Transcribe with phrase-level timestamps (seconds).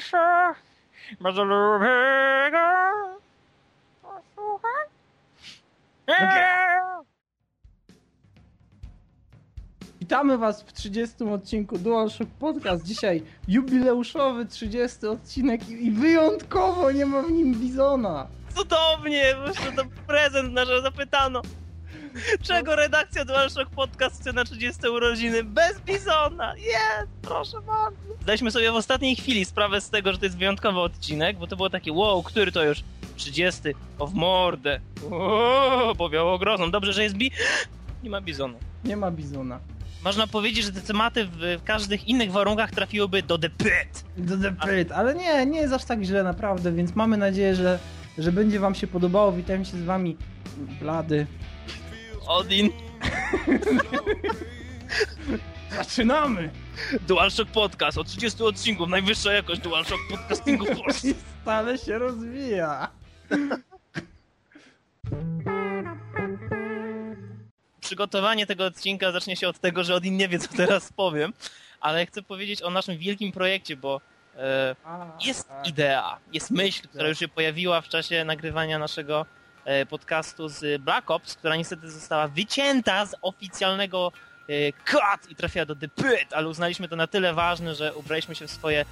[0.00, 0.18] się,
[1.20, 1.88] bardzo lubię
[2.50, 2.58] go.
[4.02, 4.86] Posłuchaj.
[10.00, 12.84] Witamy Was w 30 odcinku DualShock Podcast.
[12.84, 18.26] Dzisiaj jubileuszowy 30 odcinek i wyjątkowo nie ma w nim Bizona.
[18.54, 19.34] Cudownie!
[19.44, 21.42] Właśnie to prezent nasz zapytano.
[22.42, 25.44] Czego redakcja DualShock Podcast chce na 30 urodziny?
[25.44, 26.56] Bez Bizona!
[26.56, 27.08] Jest!
[27.22, 28.22] Proszę bardzo!
[28.22, 31.56] Zdaliśmy sobie w ostatniej chwili sprawę z tego, że to jest wyjątkowy odcinek, bo to
[31.56, 32.82] było takie wow, który to już?
[33.16, 33.60] 30.
[33.98, 34.80] O w mordę!
[35.10, 36.70] O, powiało grozą.
[36.70, 37.30] Dobrze, że jest bi...
[38.02, 38.58] Nie ma Bizona.
[38.84, 39.60] Nie ma Bizona.
[40.04, 44.04] Można powiedzieć, że te tematy w, w każdych innych warunkach trafiłyby do The Pit.
[44.16, 44.92] Do the pit.
[44.92, 47.78] Ale nie, nie jest aż tak źle naprawdę, więc mamy nadzieję, że,
[48.18, 49.32] że będzie Wam się podobało.
[49.32, 50.16] Witam się z Wami,
[50.80, 51.26] Blady.
[52.26, 52.70] Odin,
[55.70, 56.50] Zaczynamy!
[57.08, 61.08] DualShock Podcast o 30 odcinków, najwyższa jakość DualShock Podcastingu w Polsce.
[61.42, 62.90] Stale się rozwija.
[67.80, 71.32] przygotowanie tego odcinka zacznie się od tego, że Odin nie wie, co teraz powiem,
[71.80, 74.00] ale chcę powiedzieć o naszym wielkim projekcie, bo
[74.36, 74.76] e,
[75.24, 75.68] jest tak.
[75.68, 79.26] idea, jest myśl, która już się pojawiła w czasie nagrywania naszego
[79.90, 84.12] podcastu z Black Ops, która niestety została wycięta z oficjalnego
[84.48, 88.34] e, cut i trafiła do The Pit, ale uznaliśmy to na tyle ważne, że ubraliśmy
[88.34, 88.84] się w swoje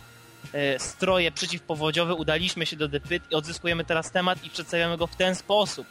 [0.52, 5.06] e, stroje przeciwpowodziowe, udaliśmy się do The Pit i odzyskujemy teraz temat i przedstawiamy go
[5.06, 5.86] w ten sposób.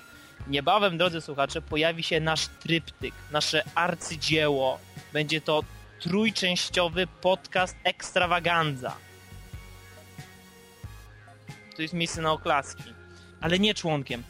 [0.48, 4.80] Niebawem, drodzy słuchacze, pojawi się nasz tryptyk, nasze arcydzieło.
[5.14, 5.64] Będzie to
[6.00, 8.96] trójczęściowy podcast ekstrawaganza.
[11.76, 12.84] To jest miejsce na oklaski,
[13.42, 14.24] ale nie członkiem.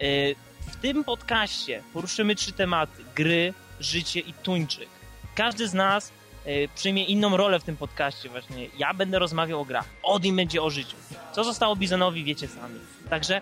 [0.00, 0.36] Yy,
[0.72, 4.88] W tym podcaście poruszymy trzy tematy: gry, życie i tuńczyk.
[5.34, 6.12] Każdy z nas
[6.46, 8.68] yy, przyjmie inną rolę w tym podcaście właśnie.
[8.78, 10.96] Ja będę rozmawiał o grach, Odin będzie o życiu.
[11.32, 12.80] Co zostało Bizonowi, wiecie sami.
[13.10, 13.40] Także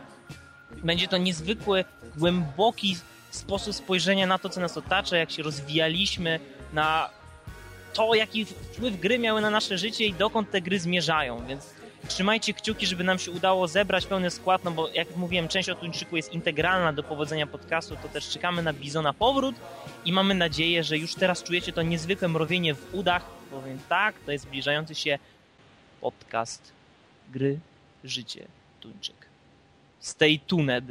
[0.77, 1.85] będzie to niezwykły,
[2.17, 2.97] głęboki
[3.31, 6.41] sposób spojrzenia na to, co nas otacza, jak się rozwijaliśmy,
[6.73, 7.11] na
[7.93, 11.67] to, jaki wpływ gry miały na nasze życie i dokąd te gry zmierzają, więc
[12.09, 15.75] trzymajcie kciuki, żeby nam się udało zebrać pełny skład, no bo jak mówiłem, część o
[15.75, 19.55] Tuńczyku jest integralna do powodzenia podcastu, to też czekamy na Bizona powrót
[20.05, 24.33] i mamy nadzieję, że już teraz czujecie to niezwykłe mrowienie w udach, bowiem tak, to
[24.33, 25.19] jest zbliżający się
[26.01, 26.73] podcast
[27.33, 27.59] gry,
[28.05, 28.47] życie,
[28.81, 29.27] Tuńczyk.
[30.01, 30.85] Stay tuned.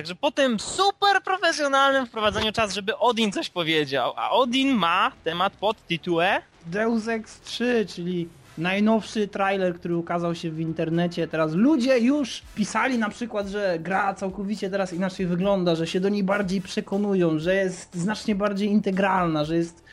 [0.00, 4.12] Także po tym super profesjonalnym wprowadzeniu czas, żeby Odin coś powiedział.
[4.16, 8.28] A Odin ma temat pod tytułem Deus Ex 3, czyli
[8.58, 11.28] najnowszy trailer, który ukazał się w internecie.
[11.28, 16.08] Teraz ludzie już pisali na przykład, że gra całkowicie teraz inaczej wygląda, że się do
[16.08, 19.84] niej bardziej przekonują, że jest znacznie bardziej integralna, że jest.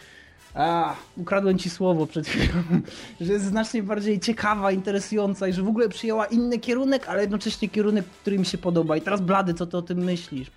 [0.57, 2.63] A, ukradłem ci słowo przed chwilą,
[3.21, 7.69] że jest znacznie bardziej ciekawa, interesująca i że w ogóle przyjęła inny kierunek, ale jednocześnie
[7.69, 8.97] kierunek, który mi się podoba.
[8.97, 10.47] I teraz Blady, co ty o tym myślisz?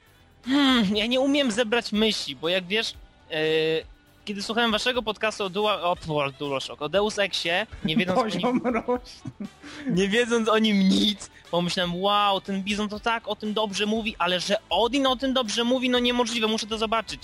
[0.44, 2.94] Hmm, ja nie umiem zebrać myśli, bo jak wiesz,
[3.31, 3.37] yy,
[4.25, 8.27] kiedy słuchałem waszego podcastu o, Dua, o, o DualShock, o Deus Exie, nie wiedząc, o
[8.27, 8.60] nim,
[9.87, 14.16] nie wiedząc o nim nic, pomyślałem, wow, ten Bizon to tak o tym dobrze mówi,
[14.19, 17.21] ale że Odin o tym dobrze mówi, no niemożliwe, muszę to zobaczyć.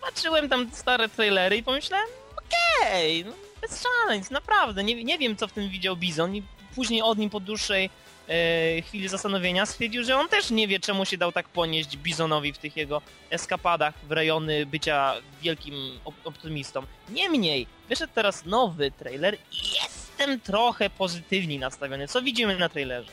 [0.00, 2.06] Zobaczyłem tam stare trailery i pomyślałem,
[2.36, 6.42] okej, no, bez szaleństw, naprawdę, nie, nie wiem co w tym widział Bizon i
[6.74, 7.90] później Odin po dłuższej
[8.28, 12.52] e, chwili zastanowienia stwierdził, że on też nie wie czemu się dał tak ponieść Bizonowi
[12.52, 15.74] w tych jego eskapadach w rejony bycia wielkim
[16.04, 16.82] op- optymistą.
[17.08, 22.08] Niemniej, wyszedł teraz nowy trailer i jestem trochę pozytywniej nastawiony.
[22.08, 23.10] Co widzimy na trailerze?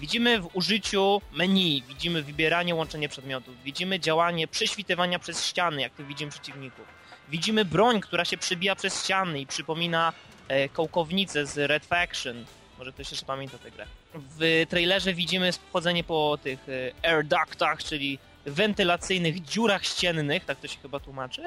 [0.00, 6.04] Widzimy w użyciu menu, widzimy wybieranie, łączenie przedmiotów, widzimy działanie prześwitywania przez ściany, jak to
[6.04, 6.86] widzimy przeciwników.
[7.28, 10.12] Widzimy broń, która się przebija przez ściany i przypomina
[10.48, 12.44] e, kołkownicę z Red Faction.
[12.78, 13.86] Może ktoś jeszcze pamięta tę grę.
[14.14, 20.68] W trailerze widzimy chodzenie po tych e, air ductach, czyli wentylacyjnych dziurach ściennych, tak to
[20.68, 21.42] się chyba tłumaczy.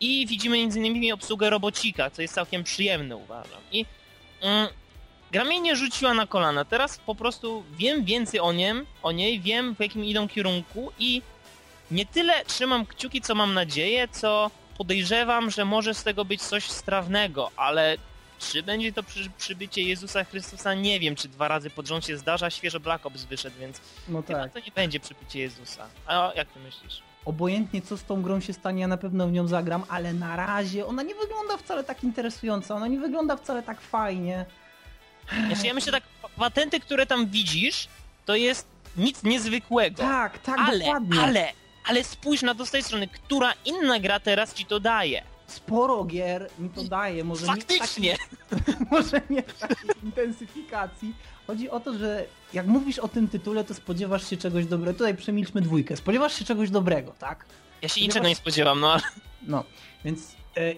[0.00, 1.12] I widzimy m.in.
[1.12, 3.60] obsługę robocika, co jest całkiem przyjemne, uważam.
[3.72, 3.86] I
[4.40, 4.68] mm,
[5.34, 6.64] gra mnie nie rzuciła na kolana.
[6.64, 11.22] Teraz po prostu wiem więcej o nim, o niej, wiem w jakim idą kierunku i
[11.90, 16.70] nie tyle trzymam kciuki, co mam nadzieję, co podejrzewam, że może z tego być coś
[16.70, 17.96] strawnego, ale
[18.38, 20.74] czy będzie to przy, przybycie Jezusa Chrystusa?
[20.74, 22.50] Nie wiem, czy dwa razy pod rząd się zdarza.
[22.50, 24.52] Świeżo Black Ops wyszedł, więc No tak.
[24.52, 25.86] to nie będzie przybycie Jezusa.
[26.06, 27.02] A jak ty myślisz?
[27.24, 30.36] obojętnie co z tą grą się stanie, ja na pewno w nią zagram, ale na
[30.36, 34.46] razie ona nie wygląda wcale tak interesująco, ona nie wygląda wcale tak fajnie.
[35.46, 36.02] Znaczy, ja myślę tak,
[36.36, 37.88] patenty, które tam widzisz,
[38.26, 38.66] to jest
[38.96, 40.02] nic niezwykłego.
[40.02, 41.20] Tak, tak, ale, dokładnie.
[41.20, 41.52] ale,
[41.84, 45.22] ale spójrz na to z tej strony, która inna gra teraz ci to daje.
[45.46, 48.10] sporo gier mi to daje, może Faktycznie!
[48.10, 51.14] nie w takiej, może nie w takiej intensyfikacji.
[51.46, 54.98] Chodzi o to, że jak mówisz o tym tytule, to spodziewasz się czegoś dobrego.
[54.98, 55.96] Tutaj przemilczmy dwójkę.
[55.96, 57.44] Spodziewasz się czegoś dobrego, tak?
[57.82, 59.02] Ja się niczego nie spodziewam, no ale...
[59.42, 59.64] No,
[60.04, 60.20] więc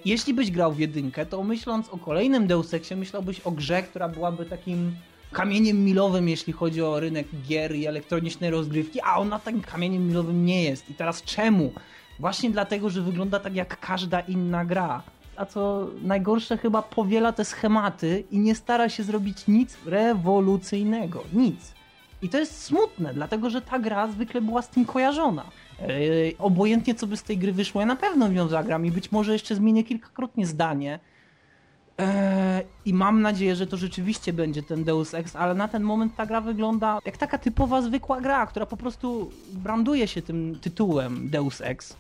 [0.05, 4.09] jeśli byś grał w jedynkę, to myśląc o kolejnym Deus Exie, myślałbyś o grze, która
[4.09, 4.97] byłaby takim
[5.33, 10.47] kamieniem milowym, jeśli chodzi o rynek gier i elektronicznej rozgrywki, a ona takim kamieniem milowym
[10.47, 10.91] nie jest.
[10.91, 11.73] I teraz czemu?
[12.19, 15.03] Właśnie dlatego, że wygląda tak jak każda inna gra.
[15.37, 21.25] A co najgorsze, chyba powiela te schematy i nie stara się zrobić nic rewolucyjnego.
[21.33, 21.75] Nic.
[22.23, 25.45] I to jest smutne, dlatego że ta gra zwykle była z tym kojarzona.
[25.81, 28.91] Yy, obojętnie co by z tej gry wyszło, ja na pewno w nią zagram i
[28.91, 30.99] być może jeszcze zmienię kilkakrotnie zdanie.
[31.99, 32.05] Yy,
[32.85, 36.27] I mam nadzieję, że to rzeczywiście będzie ten Deus Ex, ale na ten moment ta
[36.27, 41.61] gra wygląda jak taka typowa, zwykła gra, która po prostu branduje się tym tytułem Deus
[41.61, 41.97] Ex.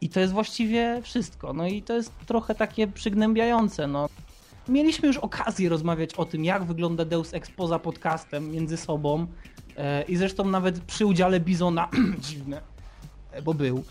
[0.00, 1.52] I to jest właściwie wszystko.
[1.52, 3.86] No i to jest trochę takie przygnębiające.
[3.86, 4.08] No.
[4.68, 9.26] Mieliśmy już okazję rozmawiać o tym, jak wygląda Deus Ex poza podcastem między sobą.
[9.76, 11.88] E, I zresztą nawet przy udziale Bizona,
[12.28, 12.60] dziwne,
[13.42, 13.84] bo był.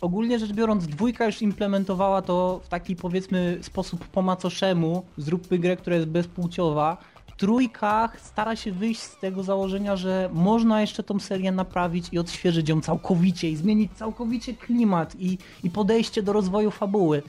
[0.00, 5.04] Ogólnie rzecz biorąc, dwójka już implementowała to w taki powiedzmy sposób po macoszemu.
[5.16, 6.96] Zróbmy grę, która jest bezpłciowa.
[7.36, 12.68] Trójka stara się wyjść z tego założenia, że można jeszcze tą serię naprawić i odświeżyć
[12.68, 17.22] ją całkowicie i zmienić całkowicie klimat i, i podejście do rozwoju fabuły.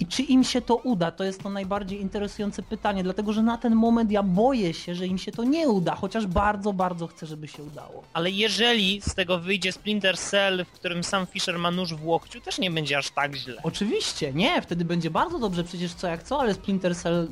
[0.00, 1.10] I czy im się to uda?
[1.10, 5.06] To jest to najbardziej interesujące pytanie, dlatego że na ten moment ja boję się, że
[5.06, 8.02] im się to nie uda, chociaż bardzo, bardzo chcę, żeby się udało.
[8.12, 12.40] Ale jeżeli z tego wyjdzie Splinter Cell, w którym sam Fisher ma nóż w łokciu,
[12.40, 13.60] też nie będzie aż tak źle.
[13.62, 17.28] Oczywiście, nie, wtedy będzie bardzo dobrze, przecież co jak co, ale Splinter Cell, y,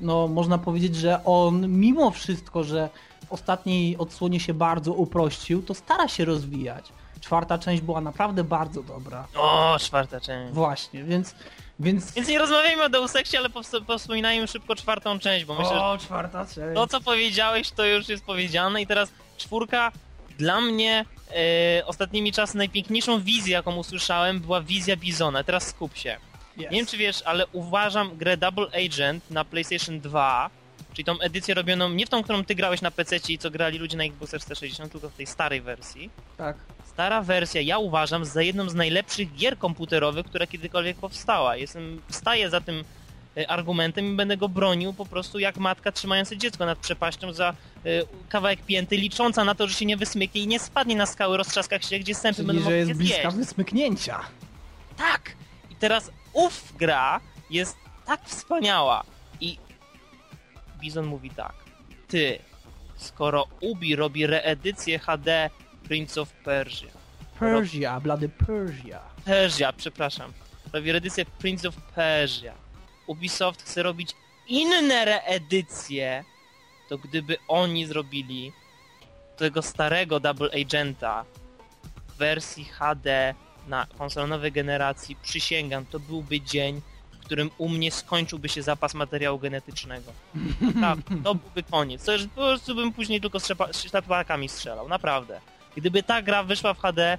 [0.00, 2.88] no można powiedzieć, że on mimo wszystko, że
[3.26, 6.92] w ostatniej odsłonie się bardzo uprościł, to stara się rozwijać.
[7.20, 9.26] Czwarta część była naprawdę bardzo dobra.
[9.36, 10.52] O, czwarta część.
[10.54, 11.34] Właśnie, więc...
[11.80, 13.48] Więc, Więc nie rozmawiajmy o Deus Exie, ale
[13.86, 16.74] powspominajmy szybko czwartą część, bo myślę, że o, czwarta część.
[16.74, 19.92] to co powiedziałeś to już jest powiedziane i teraz czwórka
[20.38, 21.04] dla mnie
[21.78, 25.44] e, ostatnimi czasy najpiękniejszą wizję jaką usłyszałem była wizja Bizona.
[25.44, 26.16] Teraz skup się.
[26.56, 26.62] Yes.
[26.70, 30.50] Nie wiem czy wiesz, ale uważam grę Double Agent na PlayStation 2,
[30.92, 33.78] czyli tą edycję robioną nie w tą, którą ty grałeś na PC i co grali
[33.78, 36.10] ludzie na Xbox 360, tylko w tej starej wersji.
[36.36, 36.56] Tak.
[37.00, 41.56] Stara wersja, ja uważam, za jedną z najlepszych gier komputerowych, która kiedykolwiek powstała.
[41.56, 42.84] Jestem, staję za tym
[43.36, 47.48] e, argumentem i będę go bronił po prostu jak matka trzymająca dziecko nad przepaścią za
[47.48, 47.54] e,
[48.28, 51.84] kawałek pięty, licząca na to, że się nie wysmyknie i nie spadnie na skały, roztrzaskach
[51.84, 53.36] się, gdzie sępy Czyli, będą że jest się bliska zjeść.
[53.36, 54.20] wysmyknięcia.
[54.96, 55.34] Tak!
[55.70, 57.20] I teraz ów gra
[57.50, 57.76] jest
[58.06, 59.04] tak wspaniała
[59.40, 59.58] i
[60.80, 61.54] Bizon mówi tak.
[62.08, 62.38] Ty,
[62.96, 65.50] skoro Ubi robi reedycję HD
[65.90, 66.86] Prince of Persia,
[67.40, 69.00] Persia, blady Persia.
[69.24, 70.32] Persia, przepraszam,
[70.72, 72.54] robi reedycję Prince of Persia,
[73.06, 74.14] Ubisoft chce robić
[74.48, 76.24] inne reedycje,
[76.88, 78.52] to gdyby oni zrobili
[79.36, 81.24] tego starego Double Agenta
[82.08, 83.34] w wersji HD
[83.68, 86.80] na konsolę nowej generacji, przysięgam, to byłby dzień,
[87.12, 90.12] w którym u mnie skończyłby się zapas materiału genetycznego.
[90.80, 92.04] Tak, to byłby koniec.
[92.04, 95.40] To już po prostu bym później tylko strzepa- ślepakami strzelał, naprawdę.
[95.80, 97.18] Gdyby ta gra wyszła w HD,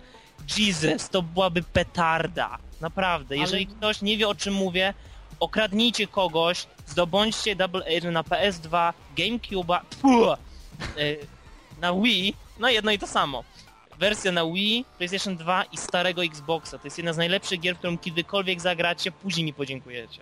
[0.58, 2.58] Jesus, to byłaby petarda.
[2.82, 3.38] Naprawdę.
[3.38, 4.94] Jeżeli ktoś nie wie o czym mówię,
[5.40, 10.34] okradnijcie kogoś, zdobądźcie Double Agent na PS2, GameCube'a, pfu,
[10.98, 11.28] y,
[11.82, 13.44] na Wii, no jedno i to samo.
[14.00, 16.78] Wersja na Wii, PlayStation 2 i starego Xboxa.
[16.78, 20.20] To jest jedna z najlepszych gier, w którą kiedykolwiek zagracie, później mi podziękujecie.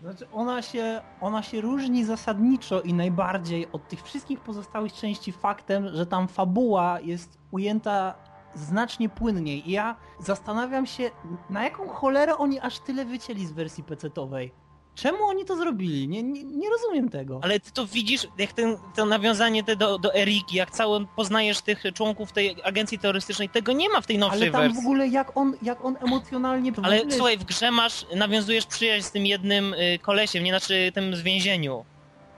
[0.00, 5.88] Znaczy ona się, ona się różni zasadniczo i najbardziej od tych wszystkich pozostałych części faktem,
[5.88, 8.14] że tam fabuła jest ujęta
[8.54, 9.68] znacznie płynniej.
[9.68, 11.10] I ja zastanawiam się,
[11.50, 14.50] na jaką cholerę oni aż tyle wycięli z wersji PC-towej.
[14.96, 16.08] Czemu oni to zrobili?
[16.08, 17.40] Nie, nie, nie rozumiem tego.
[17.42, 21.60] Ale ty to widzisz, jak ten, to nawiązanie te do, do Eriki, jak cały poznajesz
[21.60, 24.76] tych członków tej agencji terrorystycznej, tego nie ma w tej nowszej Ale tam wersji.
[24.82, 26.72] w ogóle jak on, jak on emocjonalnie...
[26.82, 30.92] Ale ogóle- słuchaj, w grze masz, nawiązujesz przyjaźń z tym jednym y, kolesiem, nie znaczy
[30.94, 31.84] tym z więzieniu.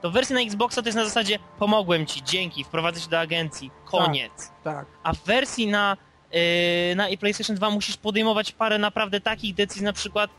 [0.00, 3.18] To w wersji na Xboxa to jest na zasadzie pomogłem ci, dzięki, wprowadzę się do
[3.20, 4.52] agencji, koniec.
[4.64, 4.86] Tak.
[5.02, 5.96] A w wersji na,
[6.92, 10.30] y, na PlayStation 2 musisz podejmować parę naprawdę takich decyzji, na przykład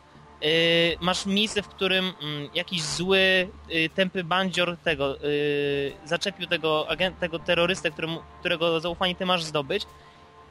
[1.01, 7.19] masz miejsce, w którym mm, jakiś zły, y, tępy bandzior tego, y, zaczepił tego, agent,
[7.19, 7.91] tego terrorystę,
[8.39, 9.83] którego zaufanie ty masz zdobyć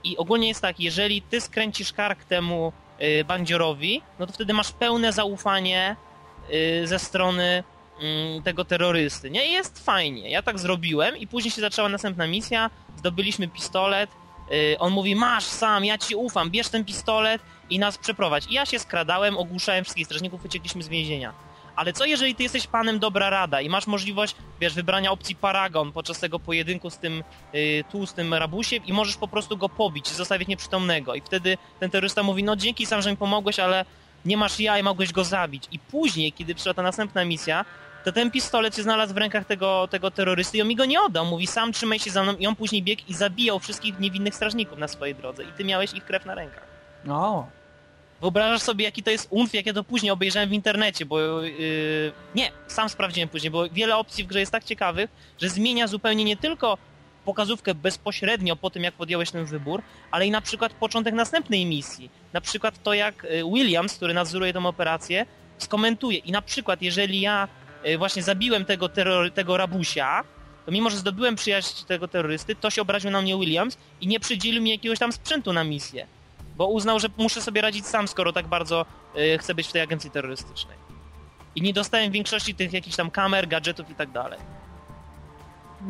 [0.05, 4.73] i ogólnie jest tak, jeżeli ty skręcisz kark temu y, bandziorowi, no to wtedy masz
[4.73, 5.97] pełne zaufanie
[6.51, 7.65] y, ze strony
[8.01, 9.53] mm, tego terrorysty, nie?
[9.53, 10.31] Jest fajnie.
[10.31, 14.11] Ja tak zrobiłem i później się zaczęła następna misja, zdobyliśmy pistolet,
[14.53, 18.47] y, on mówi, masz sam, ja ci ufam, bierz ten pistolet i nas przeprowadź.
[18.51, 21.33] I ja się skradałem, ogłuszałem wszystkich strażników, uciekliśmy z więzienia.
[21.77, 25.93] Ale co jeżeli ty jesteś panem dobra rada i masz możliwość, wiesz, wybrania opcji Paragon
[25.93, 30.49] podczas tego pojedynku z tym y, tłustym rabusiem i możesz po prostu go pobić, zostawić
[30.49, 33.85] nieprzytomnego i wtedy ten terrorysta mówi, no dzięki sam, że mi pomogłeś, ale
[34.25, 35.65] nie masz ja i mogłeś go zabić.
[35.73, 37.65] I później, kiedy przyszła ta następna misja,
[38.05, 41.03] to ten pistolet się znalazł w rękach tego, tego terrorysty i on mi go nie
[41.03, 41.27] oddał.
[41.27, 44.79] Mówi, sam trzymaj się za mną i on później biegł i zabijał wszystkich niewinnych strażników
[44.79, 46.67] na swojej drodze i ty miałeś ich krew na rękach.
[47.09, 47.47] O,
[48.21, 52.13] Wyobrażasz sobie, jaki to jest umf, jak ja to później obejrzałem w internecie, bo yy,
[52.35, 55.11] nie, sam sprawdziłem później, bo wiele opcji w grze jest tak ciekawych,
[55.41, 56.79] że zmienia zupełnie nie tylko
[57.25, 62.11] pokazówkę bezpośrednio po tym, jak podjąłeś ten wybór, ale i na przykład początek następnej misji.
[62.33, 65.27] Na przykład to, jak y, Williams, który nadzoruje tą operację,
[65.59, 66.19] skomentuje.
[66.19, 67.49] I na przykład, jeżeli ja
[67.87, 70.25] y, właśnie zabiłem tego, terror, tego rabusia,
[70.67, 74.21] to mimo, że zdobyłem przyjaźń tego terrorysty, to się obraził na mnie Williams i nie
[74.21, 76.07] przydzielił mi jakiegoś tam sprzętu na misję.
[76.59, 78.87] Bo uznał, że muszę sobie radzić sam, skoro tak bardzo
[79.17, 80.77] y, chcę być w tej agencji terrorystycznej.
[81.57, 84.39] I nie dostałem większości tych jakichś tam kamer, gadżetów i tak dalej.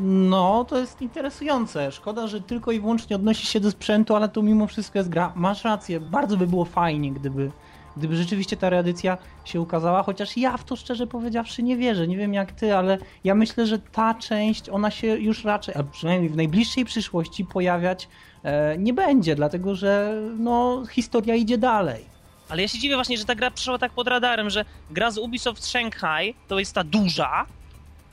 [0.01, 1.93] no to jest interesujące.
[1.93, 5.33] Szkoda, że tylko i wyłącznie odnosi się do sprzętu, ale to mimo wszystko jest gra.
[5.37, 7.51] Masz rację, bardzo by było fajnie, gdyby,
[7.99, 12.09] gdyby rzeczywiście ta reedycja się ukazała, chociaż ja w to szczerze powiedziawszy nie wierzę.
[12.09, 15.83] Nie wiem jak ty, ale ja myślę, że ta część, ona się już raczej, a
[15.83, 18.09] przynajmniej w najbliższej przyszłości pojawiać
[18.43, 22.05] e, nie będzie, dlatego że no, historia idzie dalej.
[22.49, 25.19] Ale ja się dziwię właśnie, że ta gra przeszła tak pod radarem, że gra z
[25.19, 27.47] Ubisoft Shanghai to jest ta duża,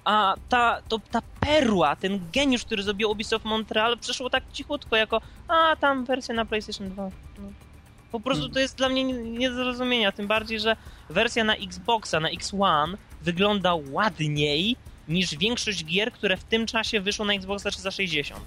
[0.05, 5.21] a ta, to, ta perła, ten geniusz, który zrobił Ubisoft Montreal, przeszło tak cichutko jako
[5.47, 7.03] a tam wersja na PlayStation 2.
[7.03, 7.64] No.
[8.11, 10.75] Po prostu to jest dla mnie nie, nie do zrozumienia, tym bardziej, że
[11.09, 14.75] wersja na Xboxa, na X1 wygląda ładniej
[15.07, 18.41] niż większość gier, które w tym czasie wyszło na Xboxa 360.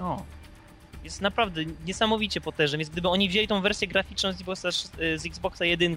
[0.00, 0.22] O.
[1.04, 4.70] Jest naprawdę niesamowicie potężny, więc gdyby oni wzięli tą wersję graficzną z Xboxa,
[5.16, 5.96] z Xboxa 1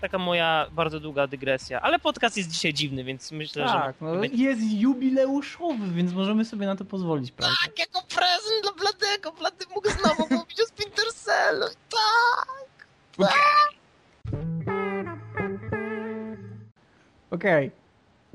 [0.00, 1.80] Taka moja bardzo długa dygresja.
[1.80, 4.04] Ale podcast jest dzisiaj dziwny, więc myślę, Tak, że.
[4.06, 7.56] no, będzie- jest jubileuszowy, więc możemy sobie na to pozwolić, prawda?
[7.66, 9.32] Tak, jako prezent dla Bladego.
[9.32, 11.66] Blady mógł znowu mówić o Splinter Cellu.
[11.90, 13.30] Tak.
[17.30, 17.70] Okej.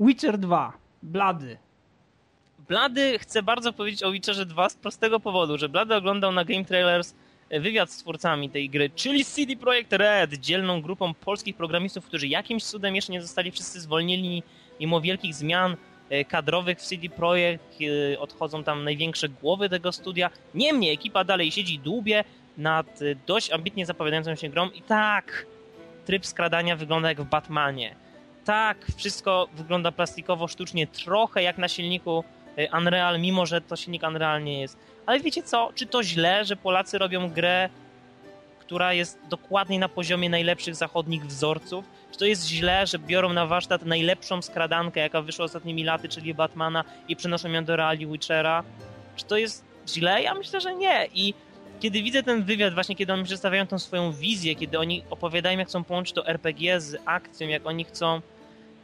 [0.00, 0.72] Witcher 2.
[1.02, 1.58] Blady.
[2.68, 6.64] Blady chce bardzo powiedzieć o Witcherze 2 z prostego powodu, że Blady oglądał na Game
[6.64, 7.14] Trailers
[7.48, 12.28] e, wywiad z twórcami tej gry, czyli CD Projekt Red, dzielną grupą polskich programistów, którzy
[12.28, 14.42] jakimś cudem jeszcze nie zostali wszyscy zwolnieni
[14.80, 15.76] mimo wielkich zmian
[16.28, 17.78] kadrowych w CD Projekt,
[18.12, 20.30] e, odchodzą tam największe głowy tego studia.
[20.54, 22.24] Niemniej ekipa dalej siedzi dłubie
[22.58, 25.46] nad e, dość ambitnie zapowiadającą się grą i tak,
[26.04, 27.94] tryb skradania wygląda jak w Batmanie.
[28.44, 32.24] Tak, wszystko wygląda plastikowo, sztucznie, trochę jak na silniku
[32.78, 34.78] Unreal, mimo że to silnik Unreal nie jest.
[35.06, 35.70] Ale wiecie co?
[35.74, 37.68] Czy to źle, że Polacy robią grę,
[38.58, 41.84] która jest dokładnie na poziomie najlepszych zachodnich wzorców?
[42.16, 46.34] Czy to jest źle, że biorą na warsztat najlepszą skradankę, jaka wyszła ostatnimi laty, czyli
[46.34, 48.64] Batmana i przenoszą ją do reali Witchera?
[49.16, 50.22] Czy to jest źle?
[50.22, 51.08] Ja myślę, że nie.
[51.14, 51.34] I
[51.80, 55.68] kiedy widzę ten wywiad, właśnie kiedy oni przedstawiają tą swoją wizję, kiedy oni opowiadają, jak
[55.68, 58.20] chcą połączyć to RPG z akcją, jak oni chcą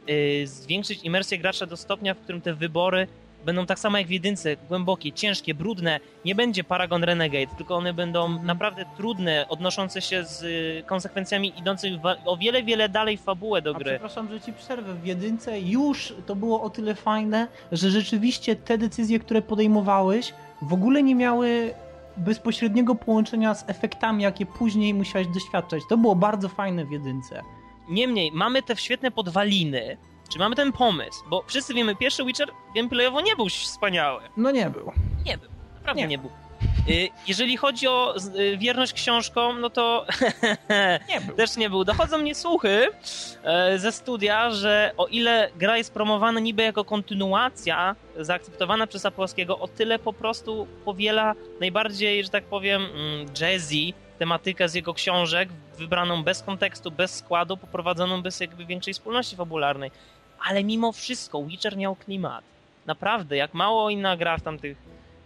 [0.09, 3.07] y, zwiększyć imersję gracza do stopnia, w którym te wybory
[3.45, 5.99] będą tak samo jak w jedynce, głębokie, ciężkie, brudne.
[6.25, 12.01] Nie będzie Paragon Renegade, tylko one będą naprawdę trudne, odnoszące się z y, konsekwencjami idących
[12.01, 13.91] wa- o wiele, wiele dalej w fabułę do A gry.
[13.91, 14.93] przepraszam, że ci przerwę.
[14.93, 20.73] W jedynce już to było o tyle fajne, że rzeczywiście te decyzje, które podejmowałeś, w
[20.73, 21.73] ogóle nie miały
[22.17, 25.81] bezpośredniego połączenia z efektami, jakie później musiałeś doświadczać.
[25.89, 27.41] To było bardzo fajne w jedynce.
[27.89, 29.97] Niemniej, mamy te świetne podwaliny,
[30.33, 34.21] czy mamy ten pomysł, bo wszyscy wiemy, pierwszy Witcher gameplayowo nie był wspaniały.
[34.37, 34.91] No nie był.
[35.25, 36.17] Nie był, naprawdę nie, Nie.
[36.17, 36.31] był.
[36.89, 40.05] Y, Jeżeli chodzi o y, wierność książkom, no to
[41.09, 41.83] Nie też nie był.
[41.83, 42.87] Dochodzą mnie słuchy
[43.43, 49.59] e, ze studia, że o ile gra jest promowana niby jako kontynuacja zaakceptowana przez Sapkowskiego,
[49.59, 55.49] o tyle po prostu powiela najbardziej, że tak powiem, mm, jazzy tematykę z jego książek,
[55.77, 59.91] wybraną bez kontekstu, bez składu, poprowadzoną bez jakby większej wspólności fabularnej.
[60.43, 62.43] Ale mimo wszystko Witcher miał klimat.
[62.85, 64.77] Naprawdę, jak mało inna gra w tamtych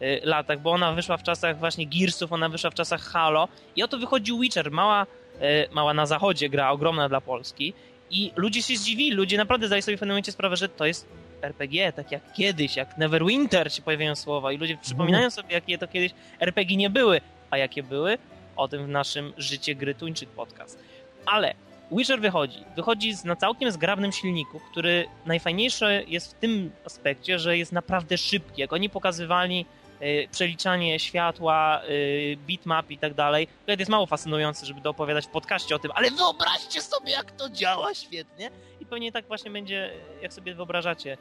[0.01, 3.47] y, latach, bo ona wyszła w czasach właśnie Gearsów, ona wyszła w czasach Halo.
[3.75, 7.73] I oto wychodzi Witcher, mała, y, mała na zachodzie gra, ogromna dla Polski.
[8.09, 11.07] I ludzie się zdziwili, ludzie naprawdę zdali sobie w pewnym momencie sprawę, że to jest
[11.41, 14.51] RPG, tak jak kiedyś, jak Neverwinter się pojawiają słowa.
[14.51, 18.17] I ludzie przypominają sobie, jakie to kiedyś RPG nie były, a jakie były,
[18.55, 20.79] o tym w naszym Życie Gry Tuńczyk podcast.
[21.25, 21.53] Ale
[21.91, 22.63] Witcher wychodzi.
[22.75, 28.61] Wychodzi na całkiem zgrabnym silniku, który najfajniejsze jest w tym aspekcie, że jest naprawdę szybki.
[28.61, 29.65] Jak oni pokazywali
[30.01, 33.47] y, przeliczanie światła, y, bitmap i tak dalej.
[33.65, 37.31] To jest mało fascynujące, żeby to opowiadać w podcaście o tym, ale wyobraźcie sobie, jak
[37.31, 38.51] to działa świetnie.
[38.81, 39.91] I pewnie tak właśnie będzie,
[40.21, 41.17] jak sobie wyobrażacie.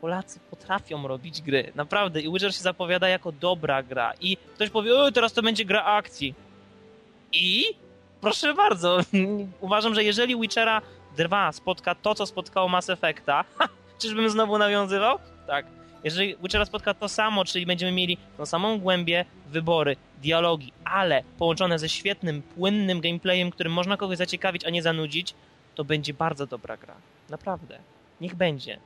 [0.00, 2.20] Polacy potrafią robić gry, naprawdę.
[2.20, 4.12] I Witcher się zapowiada jako dobra gra.
[4.20, 6.34] I ktoś powie, o, teraz to będzie gra akcji.
[7.32, 7.64] I
[8.20, 8.98] proszę bardzo,
[9.60, 10.82] uważam, że jeżeli Witchera
[11.16, 13.68] 2 spotka to, co spotkało Mass Effecta, ha,
[14.00, 15.18] czyżbym znowu nawiązywał?
[15.46, 15.66] Tak.
[16.04, 21.78] Jeżeli Witchera spotka to samo, czyli będziemy mieli tą samą głębię, wybory, dialogi, ale połączone
[21.78, 25.34] ze świetnym, płynnym gameplayem, którym można kogoś zaciekawić, a nie zanudzić,
[25.74, 26.94] to będzie bardzo dobra gra.
[27.30, 27.78] Naprawdę.
[28.20, 28.78] Niech będzie.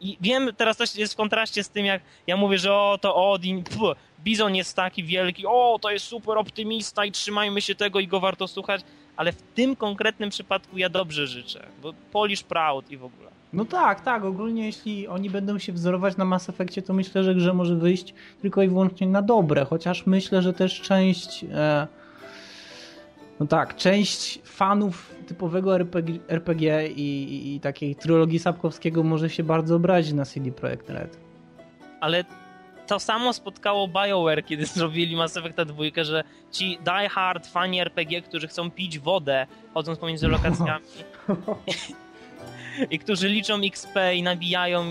[0.00, 3.30] I wiem, teraz to jest w kontraście z tym, jak ja mówię, że o, to
[3.32, 3.80] Odin, pf,
[4.24, 8.20] Bizon jest taki wielki, o, to jest super optymista i trzymajmy się tego i go
[8.20, 8.80] warto słuchać,
[9.16, 13.30] ale w tym konkretnym przypadku ja dobrze życzę, bo Polish Proud i w ogóle.
[13.52, 14.24] No tak, tak.
[14.24, 18.14] Ogólnie jeśli oni będą się wzorować na Mass Effectie, to myślę, że grze może wyjść
[18.42, 19.64] tylko i wyłącznie na dobre.
[19.64, 21.44] Chociaż myślę, że też część.
[21.52, 21.86] E,
[23.40, 29.42] no tak, część fanów typowego RPG, RPG i, i, i, takiej trylogii Sapkowskiego może się
[29.42, 31.18] bardzo obrazić na CD Projekt Red.
[32.00, 32.24] Ale
[32.86, 38.22] to samo spotkało BioWare, kiedy zrobili Mass Effecta 2, że ci die hard fani RPG,
[38.22, 40.84] którzy chcą pić wodę, chodząc pomiędzy lokacjami
[42.90, 44.84] i którzy liczą XP i nabijają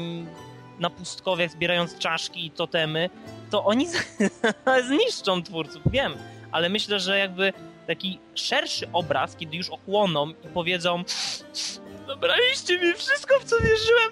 [0.79, 3.09] na pustkowiach, zbierając czaszki i totemy,
[3.49, 3.87] to oni
[4.87, 6.13] zniszczą twórców, wiem.
[6.51, 7.53] Ale myślę, że jakby
[7.89, 11.03] taki szerszy obraz, kiedy już ochłoną i powiedzą
[12.07, 14.09] zabraliście mi wszystko, w co wierzyłem,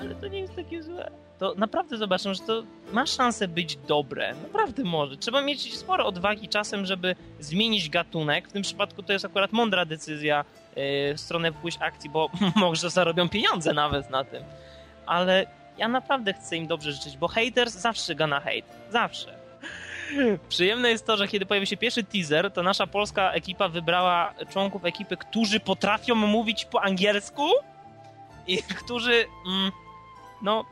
[0.00, 1.10] ale to nie jest takie złe.
[1.38, 4.34] To naprawdę zobaczą, że to ma szansę być dobre.
[4.42, 5.16] Naprawdę może.
[5.16, 8.48] Trzeba mieć sporo odwagi czasem, żeby zmienić gatunek.
[8.48, 10.44] W tym przypadku to jest akurat mądra decyzja
[10.76, 14.42] yy, w stronę pójść akcji, bo może zarobią pieniądze nawet na tym.
[15.06, 15.46] Ale
[15.78, 18.90] ja naprawdę chcę im dobrze życzyć, bo haters zawsze gana hate.
[18.90, 19.41] Zawsze.
[20.48, 24.84] Przyjemne jest to, że kiedy pojawił się pierwszy teaser, to nasza polska ekipa wybrała członków
[24.84, 27.48] ekipy, którzy potrafią mówić po angielsku
[28.46, 29.72] i którzy, mm,
[30.42, 30.64] no,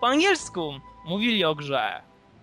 [0.00, 0.72] po angielsku
[1.04, 2.02] mówili o grze.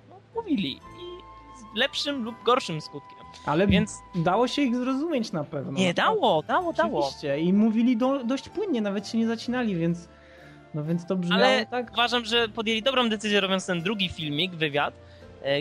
[0.09, 0.71] No, mówili.
[0.71, 1.19] I
[1.59, 3.19] z lepszym lub gorszym skutkiem.
[3.45, 5.71] Ale Więc dało się ich zrozumieć na pewno.
[5.71, 6.99] Nie, dało, dało, dało.
[6.99, 7.39] Oczywiście.
[7.39, 10.09] I mówili do, dość płynnie, nawet się nie zacinali, więc...
[10.73, 11.91] No więc to brzmiało Ale tak.
[11.93, 14.93] uważam, że podjęli dobrą decyzję robiąc ten drugi filmik, wywiad,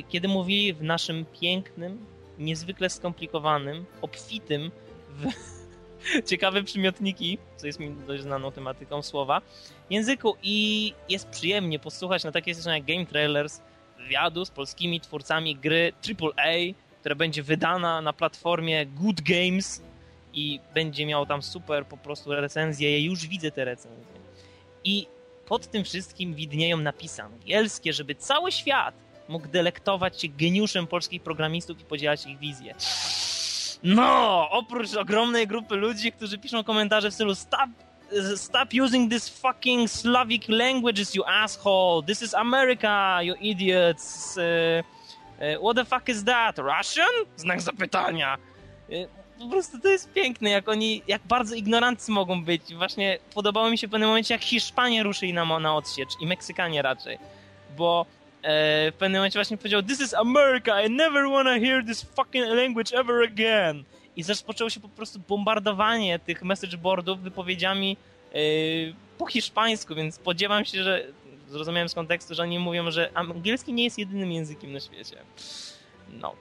[0.09, 2.07] kiedy mówili w naszym pięknym,
[2.39, 4.71] niezwykle skomplikowanym, obfitym
[5.09, 5.29] w
[6.31, 9.43] ciekawe przymiotniki, co jest mi dość znaną tematyką słowa,
[9.91, 13.61] języku i jest przyjemnie posłuchać na takie rzeczy jak Game Trailers,
[13.99, 16.53] wywiadu z polskimi twórcami gry AAA,
[17.01, 19.83] która będzie wydana na platformie Good Games
[20.33, 22.99] i będzie miał tam super po prostu recenzje.
[22.99, 24.19] Ja już widzę te recenzje.
[24.85, 25.07] I
[25.47, 28.95] pod tym wszystkim widnieją napisy angielskie, żeby cały świat
[29.29, 32.75] mógł delektować się geniuszem polskich programistów i podzielać ich wizję.
[33.83, 37.71] No, oprócz ogromnej grupy ludzi, którzy piszą komentarze w stylu stop,
[38.37, 42.03] stop using this fucking Slavic languages, you asshole.
[42.07, 44.37] This is America, you idiots.
[44.37, 44.83] Uh,
[45.39, 46.59] uh, what the fuck is that?
[46.59, 47.27] Russian?
[47.37, 48.39] Znak zapytania.
[48.89, 52.75] Uh, po prostu to jest piękne, jak oni, jak bardzo ignorancy mogą być.
[52.75, 56.83] Właśnie podobało mi się w pewnym momencie, jak Hiszpanie ruszyli na, na odsiecz i Meksykanie
[56.83, 57.19] raczej.
[57.77, 58.07] Bo
[58.43, 62.99] w pewnym momencie właśnie powiedział This is America, I never wanna hear this fucking language
[62.99, 63.85] ever again.
[64.17, 67.97] I rozpoczęło się po prostu bombardowanie tych message boardów wypowiedziami
[68.33, 68.39] e,
[69.19, 71.07] po hiszpańsku, więc spodziewam się, że
[71.49, 75.17] zrozumiałem z kontekstu, że oni mówią, że angielski nie jest jedynym językiem na świecie.
[76.13, 76.35] No.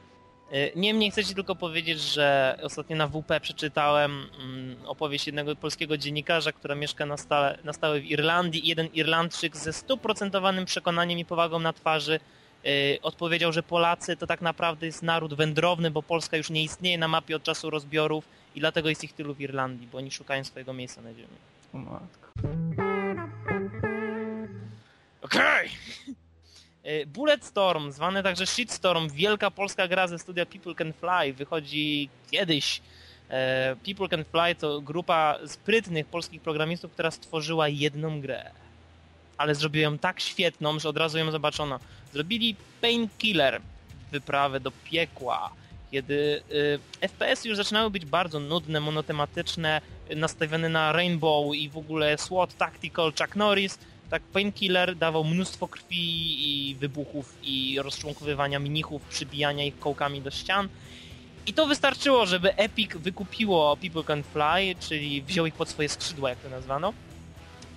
[0.52, 5.98] E, niemniej chcę ci tylko powiedzieć, że ostatnio na WP przeczytałem mm, opowieść jednego polskiego
[5.98, 11.20] dziennikarza, który mieszka na stałe, na stałe w Irlandii i jeden Irlandczyk ze stuprocentowanym przekonaniem
[11.20, 12.20] i powagą na twarzy
[12.64, 16.98] yy, odpowiedział, że Polacy to tak naprawdę jest naród wędrowny, bo Polska już nie istnieje
[16.98, 20.44] na mapie od czasu rozbiorów i dlatego jest ich tylu w Irlandii, bo oni szukają
[20.44, 21.28] swojego miejsca na ziemi.
[21.74, 22.32] O matko.
[25.22, 25.70] Okej!
[26.02, 26.27] Okay.
[26.88, 32.82] E, Bulletstorm, zwany także Shitstorm, wielka polska gra ze studia People Can Fly, wychodzi kiedyś.
[33.30, 38.52] E, People Can Fly to grupa sprytnych polskich programistów, która stworzyła jedną grę.
[39.38, 41.80] Ale zrobiła ją tak świetną, że od razu ją zobaczono.
[42.14, 43.62] Zrobili Painkiller,
[44.12, 45.50] wyprawę do piekła,
[45.92, 49.82] kiedy y, FPS już zaczynały być bardzo nudne, monotematyczne,
[50.16, 56.70] nastawione na Rainbow i w ogóle SWAT Tactical Chuck Norris, tak Painkiller dawał mnóstwo krwi
[56.70, 60.70] i wybuchów i rozczłonkowywania mnichów, przybijania ich kołkami do ścian.
[61.48, 66.30] I to wystarczyło, żeby Epic wykupiło People Can Fly, czyli wziął ich pod swoje skrzydła,
[66.30, 66.94] jak to nazwano.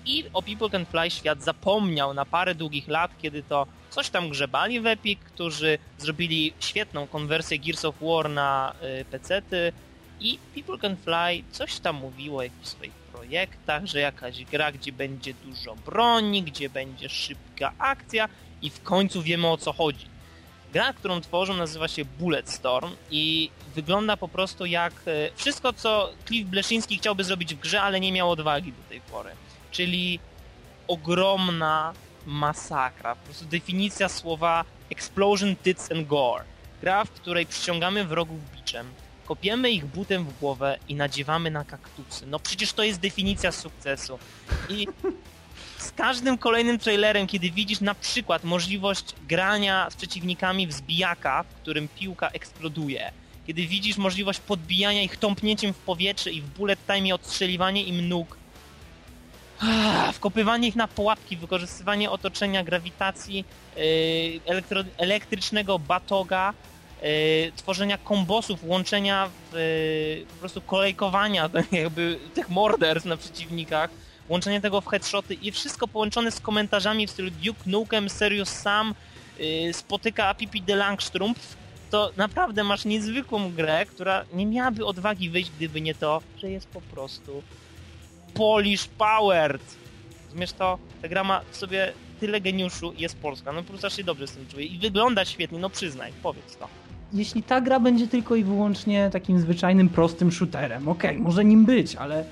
[0.06, 4.30] I o People Can Fly świat zapomniał na parę długich lat, kiedy to coś tam
[4.30, 9.72] grzebali w Epic, którzy zrobili świetną konwersję Gears of War na y, PC-ty
[10.20, 14.92] i People Can Fly coś tam mówiło o jakichś swoich projektach, że jakaś gra, gdzie
[14.92, 18.28] będzie dużo broni, gdzie będzie szybka akcja
[18.62, 20.06] i w końcu wiemy o co chodzi.
[20.72, 26.50] Gra, którą tworzą nazywa się Bulletstorm i wygląda po prostu jak e, wszystko, co Cliff
[26.50, 29.30] Bleszyński chciałby zrobić w grze, ale nie miał odwagi do tej pory.
[29.70, 30.18] Czyli
[30.88, 31.92] ogromna
[32.26, 33.14] masakra.
[33.14, 36.44] Po prostu definicja słowa explosion, tits and gore.
[36.80, 38.86] Gra, w której przyciągamy wrogów biczem,
[39.30, 42.26] kopiemy ich butem w głowę i nadziewamy na kaktusy.
[42.26, 44.18] No przecież to jest definicja sukcesu.
[44.68, 44.86] I
[45.78, 51.54] z każdym kolejnym trailerem, kiedy widzisz na przykład możliwość grania z przeciwnikami w zbijaka, w
[51.54, 53.12] którym piłka eksploduje,
[53.46, 58.36] kiedy widzisz możliwość podbijania ich tąpnięciem w powietrze i w bullet time odstrzeliwanie im nóg,
[59.60, 63.44] ah, wkopywanie ich na pułapki, wykorzystywanie otoczenia grawitacji,
[63.76, 66.54] yy, elektrycznego batoga,
[67.56, 73.90] tworzenia kombosów, łączenia yy, po prostu kolejkowania jakby tych morderstw na przeciwnikach,
[74.28, 78.94] łączenie tego w headshoty i wszystko połączone z komentarzami w stylu Duke Nukem, Serious Sam,
[79.38, 81.56] yy, spotyka Pipi de Langstrumpf,
[81.90, 86.68] to naprawdę masz niezwykłą grę, która nie miałaby odwagi wyjść, gdyby nie to, że jest
[86.68, 87.42] po prostu
[88.34, 89.62] Polish Powered.
[90.24, 90.78] Rozumiesz to?
[91.02, 93.52] Ta gra ma w sobie tyle geniuszu i jest polska.
[93.52, 94.66] No po prostu się dobrze z tym czuję.
[94.66, 96.79] I wygląda świetnie, no przyznaj, powiedz to.
[97.12, 101.64] Jeśli ta gra będzie tylko i wyłącznie takim zwyczajnym, prostym shooterem, okej, okay, może nim
[101.64, 102.24] być, ale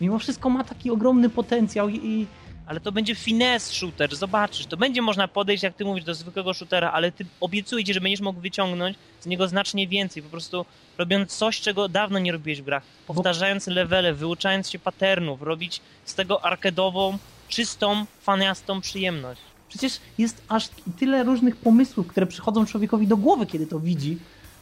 [0.00, 2.26] mimo wszystko ma taki ogromny potencjał i, i
[2.66, 6.54] ale to będzie finesse shooter, zobaczysz, to będzie można podejść, jak ty mówisz, do zwykłego
[6.54, 10.66] shootera, ale ty obiecuję ci, że będziesz mógł wyciągnąć z niego znacznie więcej, po prostu
[10.98, 16.14] robiąc coś, czego dawno nie robiłeś w grach, powtarzając levele, wyuczając się patternów, robić z
[16.14, 17.18] tego arkedową,
[17.48, 19.40] czystą, faniastą przyjemność.
[19.72, 24.18] Przecież jest aż tyle różnych pomysłów, które przychodzą człowiekowi do głowy, kiedy to widzi,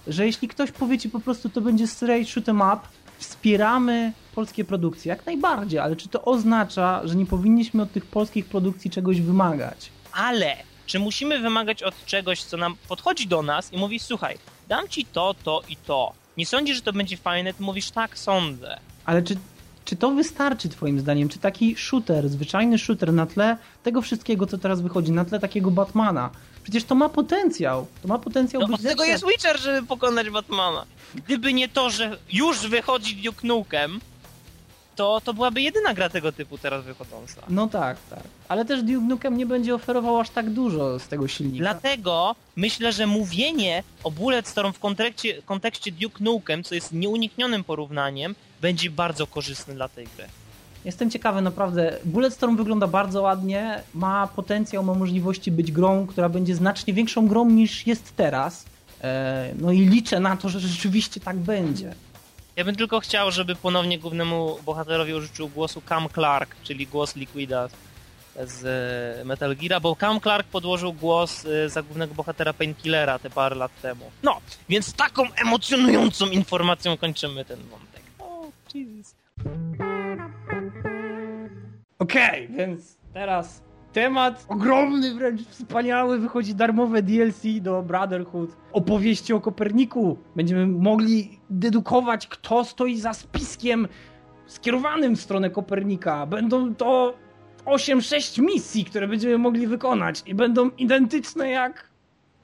[0.06, 2.78] że jeśli ktoś powie ci po prostu, to będzie straight shoot em up,
[3.18, 8.46] wspieramy polskie produkcje, jak najbardziej, ale czy to oznacza, że nie powinniśmy od tych polskich
[8.46, 9.90] produkcji czegoś wymagać?
[10.12, 14.88] Ale czy musimy wymagać od czegoś, co nam podchodzi do nas i mówi, słuchaj, dam
[14.88, 16.12] ci to, to i to.
[16.36, 17.54] Nie sądzisz, że to będzie fajne?
[17.54, 18.80] Ty mówisz, tak, sądzę.
[19.04, 19.36] Ale czy,
[19.84, 21.28] czy to wystarczy twoim zdaniem?
[21.28, 25.70] Czy taki shooter, zwyczajny shooter na tle tego wszystkiego, co teraz wychodzi, na tle takiego
[25.70, 26.30] Batmana,
[26.62, 27.86] Przecież to ma potencjał.
[28.02, 30.86] To ma potencjał no, być tego jest Witcher, żeby pokonać Batmana.
[31.14, 34.00] Gdyby nie to, że już wychodzi Duke Nukem,
[34.96, 37.42] to, to byłaby jedyna gra tego typu teraz wychodząca.
[37.48, 38.22] No tak, tak.
[38.48, 41.64] Ale też Duke Nukem nie będzie oferował aż tak dużo z tego silnika.
[41.64, 48.34] Dlatego myślę, że mówienie o Bulletstorm w kontekście, kontekście Duke Nukem, co jest nieuniknionym porównaniem,
[48.60, 50.26] będzie bardzo korzystne dla tej gry.
[50.84, 51.96] Jestem ciekawy, naprawdę.
[52.04, 57.50] Bulletstorm wygląda bardzo ładnie, ma potencjał, ma możliwości być grą, która będzie znacznie większą grą
[57.50, 58.64] niż jest teraz.
[59.00, 61.94] E, no i liczę na to, że rzeczywiście tak będzie.
[62.56, 67.68] Ja bym tylko chciał, żeby ponownie głównemu bohaterowi użyczył głosu Cam Clark, czyli głos Liquida
[68.46, 68.64] z
[69.20, 73.56] e, Metal Gear, bo Cam Clark podłożył głos e, za głównego bohatera Painkillera te parę
[73.56, 74.10] lat temu.
[74.22, 77.89] No, więc taką emocjonującą informacją kończymy ten wątek.
[78.74, 79.16] Jesus.
[81.98, 86.18] Okej, okay, więc teraz temat ogromny, wręcz wspaniały.
[86.18, 88.56] Wychodzi darmowe DLC do Brotherhood.
[88.72, 90.18] Opowieści o Koperniku.
[90.36, 93.88] Będziemy mogli dedukować, kto stoi za spiskiem
[94.46, 96.26] skierowanym w stronę Kopernika.
[96.26, 97.14] Będą to
[97.64, 101.90] 8-6 misji, które będziemy mogli wykonać i będą identyczne jak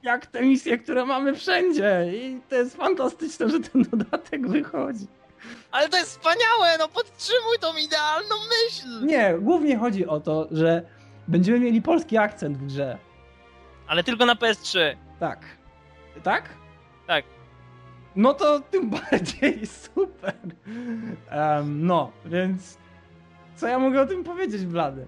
[0.03, 2.05] jak te misje, które mamy wszędzie.
[2.13, 5.07] I to jest fantastyczne, że ten dodatek wychodzi.
[5.71, 9.05] Ale to jest wspaniałe, no podtrzymuj tą idealną myśl!
[9.05, 10.81] Nie, głównie chodzi o to, że
[11.27, 12.97] będziemy mieli polski akcent w grze.
[13.87, 14.79] Ale tylko na PS3.
[15.19, 15.45] Tak.
[16.23, 16.49] Tak?
[17.07, 17.25] Tak.
[18.15, 20.33] No to tym bardziej super.
[21.31, 22.77] Um, no, więc
[23.55, 25.07] co ja mogę o tym powiedzieć, Blady?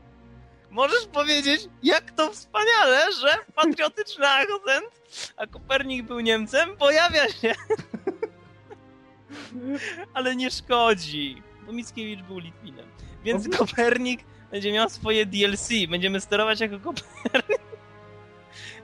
[0.69, 7.55] Możesz powiedzieć, jak to wspaniale, że patriotyczny akcent, a Kopernik był Niemcem, pojawia się
[10.13, 12.85] Ale nie szkodzi, bo Mickiewicz był Litwinem.
[13.23, 15.69] Więc Kopernik będzie miał swoje DLC.
[15.89, 17.59] Będziemy sterować jako Kopernik.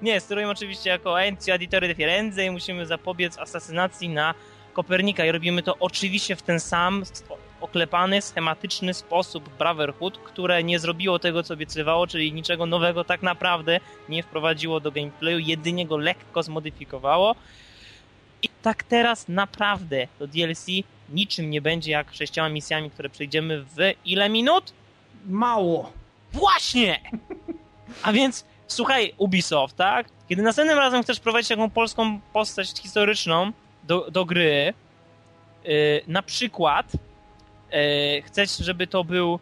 [0.02, 4.34] Nie, sterujemy oczywiście jako Enzio Auditore de Firenze i musimy zapobiec asasynacji na
[4.74, 7.04] Kopernika i robimy to oczywiście w ten sam
[7.62, 13.80] oklepany, schematyczny sposób Brotherhood, które nie zrobiło tego, co obiecywało, czyli niczego nowego tak naprawdę
[14.10, 17.36] nie wprowadziło do gameplayu, jedynie go lekko zmodyfikowało
[18.46, 20.66] i tak teraz naprawdę to DLC
[21.10, 24.74] niczym nie będzie jak sześcioma misjami, które przejdziemy w ile minut?
[25.26, 25.92] Mało.
[26.34, 27.02] Właśnie!
[28.04, 30.08] A więc słuchaj, Ubisoft, tak?
[30.30, 33.52] Kiedy następnym razem chcesz prowadzić taką polską postać historyczną
[33.84, 34.74] do, do gry,
[35.64, 39.40] yy, na przykład yy, chcesz, żeby to był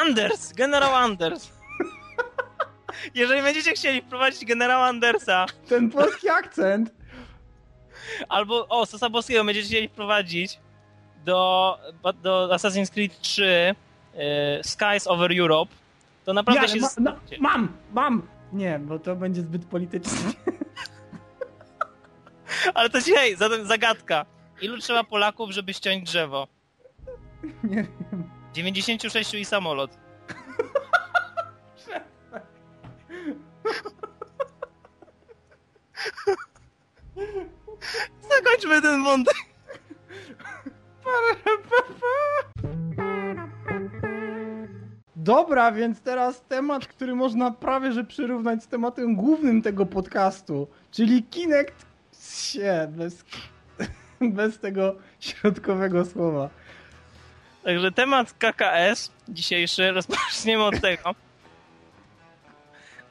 [0.00, 1.50] Anders, generał Anders.
[3.14, 6.99] Jeżeli będziecie chcieli wprowadzić generała Andersa, Ten polski akcent.
[8.28, 10.58] Albo o, Sosa Boskiego będziecie chcieli wprowadzić
[11.24, 11.78] do,
[12.22, 13.74] do Assassin's Creed 3
[14.14, 14.20] yy,
[14.62, 15.72] Skies over Europe,
[16.24, 16.80] to naprawdę Nie, się...
[16.80, 18.22] ma, no, mam, mam.
[18.52, 20.18] Nie, bo to będzie zbyt polityczne.
[22.74, 24.26] Ale to dzisiaj, zatem zagadka.
[24.60, 26.48] Ilu trzeba Polaków, żeby ściąć drzewo?
[27.64, 28.30] Nie wiem.
[28.54, 29.90] 96 i samolot.
[38.60, 39.34] Zakończmy ten wątek.
[45.16, 51.22] Dobra, więc teraz temat, który można prawie że przyrównać z tematem głównym tego podcastu, czyli
[51.22, 51.86] Kinect
[52.52, 53.24] się bez,
[54.20, 56.50] bez tego środkowego słowa.
[57.64, 61.14] Także temat KKS dzisiejszy rozpoczniemy od tego.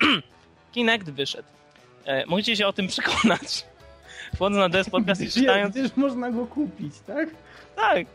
[0.71, 1.47] Kinect wyszedł.
[2.05, 3.68] E, możecie się o tym przekonać.
[4.35, 5.75] Wchodząc na DS Podcast i czytając.
[5.75, 7.29] gdzież można go kupić, tak?
[7.75, 8.07] Tak.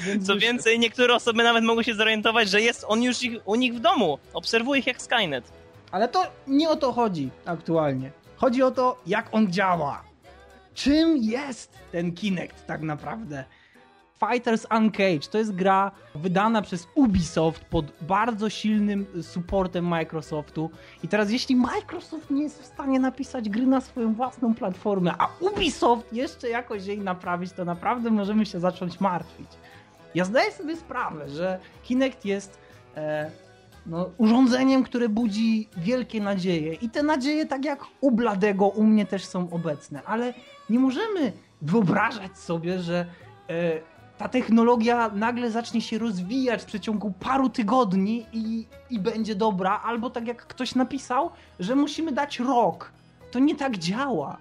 [0.00, 3.54] Więc Co więcej, niektóre osoby nawet mogą się zorientować, że jest on już ich, u
[3.54, 4.18] nich w domu.
[4.34, 5.44] Obserwuję ich jak Skynet.
[5.90, 8.10] Ale to nie o to chodzi aktualnie.
[8.36, 10.04] Chodzi o to, jak on działa.
[10.74, 13.44] Czym jest ten Kinect tak naprawdę?
[14.28, 20.70] Fighters Uncaged to jest gra wydana przez Ubisoft pod bardzo silnym supportem Microsoftu.
[21.02, 25.28] I teraz, jeśli Microsoft nie jest w stanie napisać gry na swoją własną platformę, a
[25.40, 29.48] Ubisoft jeszcze jakoś jej naprawić, to naprawdę możemy się zacząć martwić.
[30.14, 32.58] Ja zdaję sobie sprawę, że Kinect jest
[32.96, 33.30] e,
[33.86, 36.74] no, urządzeniem, które budzi wielkie nadzieje.
[36.74, 40.34] I te nadzieje, tak jak u Bladego, u mnie też są obecne, ale
[40.70, 41.32] nie możemy
[41.62, 43.06] wyobrażać sobie, że
[43.48, 49.80] e, ta technologia nagle zacznie się rozwijać w przeciągu paru tygodni i, i będzie dobra,
[49.84, 52.92] albo tak jak ktoś napisał, że musimy dać rok.
[53.30, 54.36] To nie tak działa.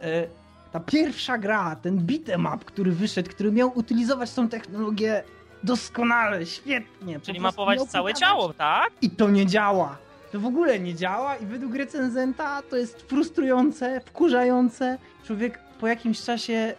[0.00, 0.26] E,
[0.72, 5.22] ta pierwsza gra, ten beat'em up, który wyszedł, który miał utylizować tą technologię
[5.62, 7.20] doskonale, świetnie.
[7.20, 8.90] Czyli mapować całe ciało, tak?
[9.02, 9.96] i to nie działa.
[10.32, 14.98] To w ogóle nie działa i według recenzenta to jest frustrujące, wkurzające.
[15.24, 16.74] Człowiek po jakimś czasie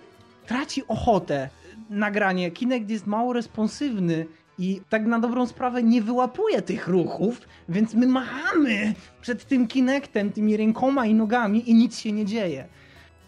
[0.48, 1.50] traci ochotę
[1.90, 2.52] na granie.
[2.52, 4.26] Kinect jest mało responsywny
[4.60, 10.32] i tak na dobrą sprawę nie wyłapuje tych ruchów, więc my machamy przed tym Kinectem,
[10.32, 12.68] tymi rękoma i nogami i nic się nie dzieje.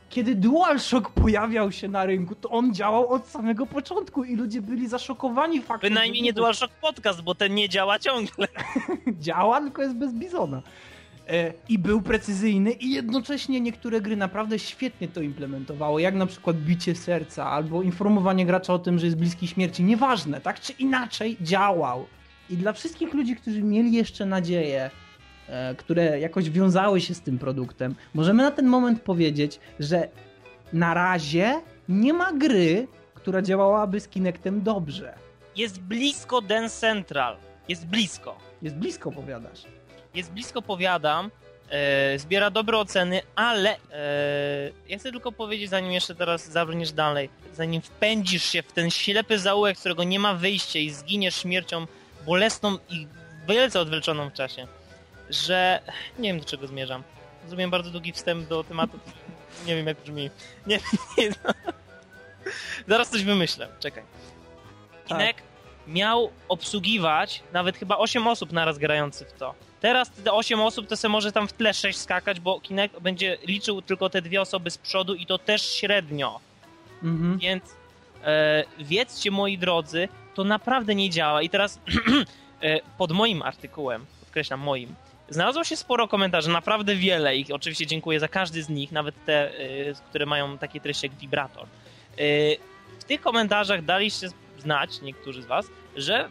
[0.09, 4.87] Kiedy DualShock pojawiał się na rynku, to on działał od samego początku i ludzie byli
[4.87, 5.89] zaszokowani faktem.
[5.89, 8.47] Bynajmniej nie DualShock Podcast, bo ten nie działa ciągle.
[9.25, 10.61] działa, tylko jest bez bizona.
[11.29, 16.57] E, I był precyzyjny i jednocześnie niektóre gry naprawdę świetnie to implementowały, jak na przykład
[16.57, 19.83] bicie serca albo informowanie gracza o tym, że jest bliski śmierci.
[19.83, 22.05] Nieważne, tak czy inaczej działał.
[22.49, 24.89] I dla wszystkich ludzi, którzy mieli jeszcze nadzieję,
[25.47, 30.07] e, które jakoś wiązały się z tym produktem, możemy na ten moment powiedzieć, że
[30.73, 35.13] na razie nie ma gry, która działałaby z Kinectem dobrze.
[35.55, 37.37] Jest blisko Dance Central.
[37.69, 38.37] Jest blisko.
[38.61, 39.63] Jest blisko, powiadasz.
[40.13, 41.31] Jest blisko, powiadam.
[41.69, 43.77] E, zbiera dobre oceny, ale e,
[44.89, 49.39] ja chcę tylko powiedzieć, zanim jeszcze teraz zabrniesz dalej, zanim wpędzisz się w ten ślepy
[49.39, 51.87] zaułek, z którego nie ma wyjścia i zginiesz śmiercią
[52.25, 53.07] bolesną i
[53.47, 54.67] wielce odwleczoną w czasie,
[55.29, 55.79] że
[56.19, 57.03] nie wiem do czego zmierzam.
[57.47, 58.99] Zrobiłem bardzo długi wstęp do tematu.
[59.65, 60.29] Nie wiem jak brzmi.
[60.67, 60.79] Nie,
[61.17, 61.53] nie, no.
[62.87, 64.03] Zaraz coś wymyślę, czekaj.
[65.07, 65.43] Kinect
[65.87, 69.55] miał obsługiwać nawet chyba 8 osób naraz grających w to.
[69.81, 73.37] Teraz te 8 osób to se może tam w tle 6 skakać, bo Kinect będzie
[73.47, 76.39] liczył tylko te dwie osoby z przodu i to też średnio.
[77.03, 77.37] Mhm.
[77.37, 77.63] Więc
[78.23, 81.41] e, wiedzcie moi drodzy, to naprawdę nie działa.
[81.41, 81.79] I teraz
[82.61, 84.95] e, pod moim artykułem, podkreślam moim,
[85.29, 87.47] znalazło się sporo komentarzy, naprawdę wiele ich.
[87.51, 91.63] Oczywiście dziękuję za każdy z nich, nawet te, e, które mają takie treści jak wibrator.
[91.63, 91.67] E,
[92.99, 95.65] w tych komentarzach daliście znać, niektórzy z was,
[95.95, 96.29] że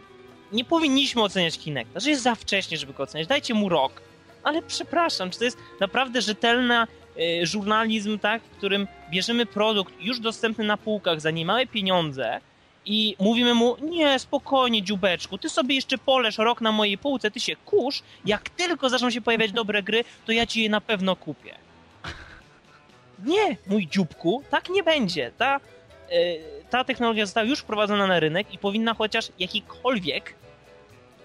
[0.53, 3.29] nie powinniśmy oceniać Kinecta, że jest za wcześnie, żeby go oceniać.
[3.29, 4.03] Dajcie mu rok.
[4.43, 6.87] Ale przepraszam, czy to jest naprawdę rzetelna
[7.43, 12.41] e, żurnalizm, tak, w którym bierzemy produkt już dostępny na półkach za niemałe pieniądze
[12.85, 17.41] i mówimy mu, nie, spokojnie, dziubeczku, ty sobie jeszcze polesz rok na mojej półce, ty
[17.41, 21.17] się kurz, jak tylko zaczną się pojawiać dobre gry, to ja ci je na pewno
[21.17, 21.55] kupię.
[23.25, 25.33] Nie, mój dzióbku, tak nie będzie.
[25.39, 25.61] Ta,
[26.70, 30.35] ta technologia została już wprowadzona na rynek i powinna chociaż jakikolwiek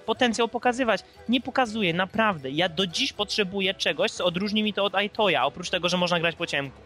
[0.06, 1.02] potencjał pokazywać.
[1.30, 2.50] Nie pokazuje, naprawdę.
[2.52, 6.20] Ja do dziś potrzebuję czegoś, co odróżni mi to od iToya, oprócz tego, że można
[6.20, 6.82] grać po ciemku.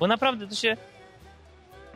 [0.00, 0.76] Bo naprawdę to się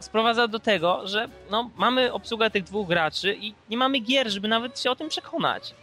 [0.00, 4.48] sprowadza do tego, że no, mamy obsługę tych dwóch graczy i nie mamy gier, żeby
[4.48, 5.74] nawet się o tym przekonać.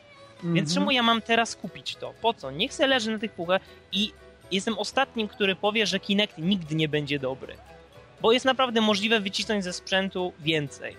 [0.43, 0.75] Więc Mhm.
[0.75, 2.13] czemu ja mam teraz kupić to?
[2.21, 2.51] Po co?
[2.51, 4.11] Niech se leży na tych półkach i
[4.51, 7.55] jestem ostatnim, który powie, że Kinect nigdy nie będzie dobry.
[8.23, 10.95] Bo jest naprawdę możliwe wycisnąć ze sprzętu więcej.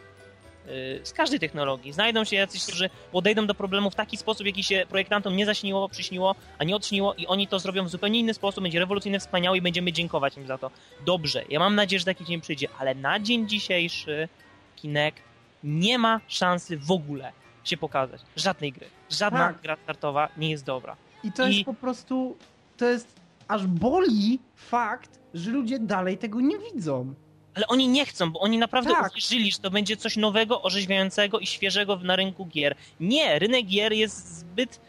[0.66, 1.92] Yy, Z każdej technologii.
[1.92, 5.88] Znajdą się jacyś, którzy podejdą do problemu w taki sposób, jaki się projektantom nie zaśniło,
[5.88, 9.56] przyśniło, a nie odśniło i oni to zrobią w zupełnie inny sposób, będzie rewolucyjny, wspaniały
[9.58, 10.70] i będziemy dziękować im za to.
[11.06, 14.28] Dobrze, ja mam nadzieję, że taki dzień przyjdzie, ale na dzień dzisiejszy
[14.76, 15.22] Kinect
[15.64, 17.32] nie ma szansy w ogóle
[17.64, 18.20] się pokazać.
[18.36, 18.86] Żadnej gry.
[19.10, 19.62] Żadna Tak.
[19.62, 20.96] gra startowa nie jest dobra.
[21.24, 22.36] I to I- jest po prostu,
[22.76, 23.13] to jest,
[23.48, 27.14] aż boli fakt, że ludzie dalej tego nie widzą.
[27.54, 29.12] Ale oni nie chcą, bo oni naprawdę Tak.
[29.12, 32.74] uwierzyli, że to będzie coś nowego, orzeźwiającego i świeżego na rynku gier.
[33.00, 34.80] Nie, rynek gier jest zbyt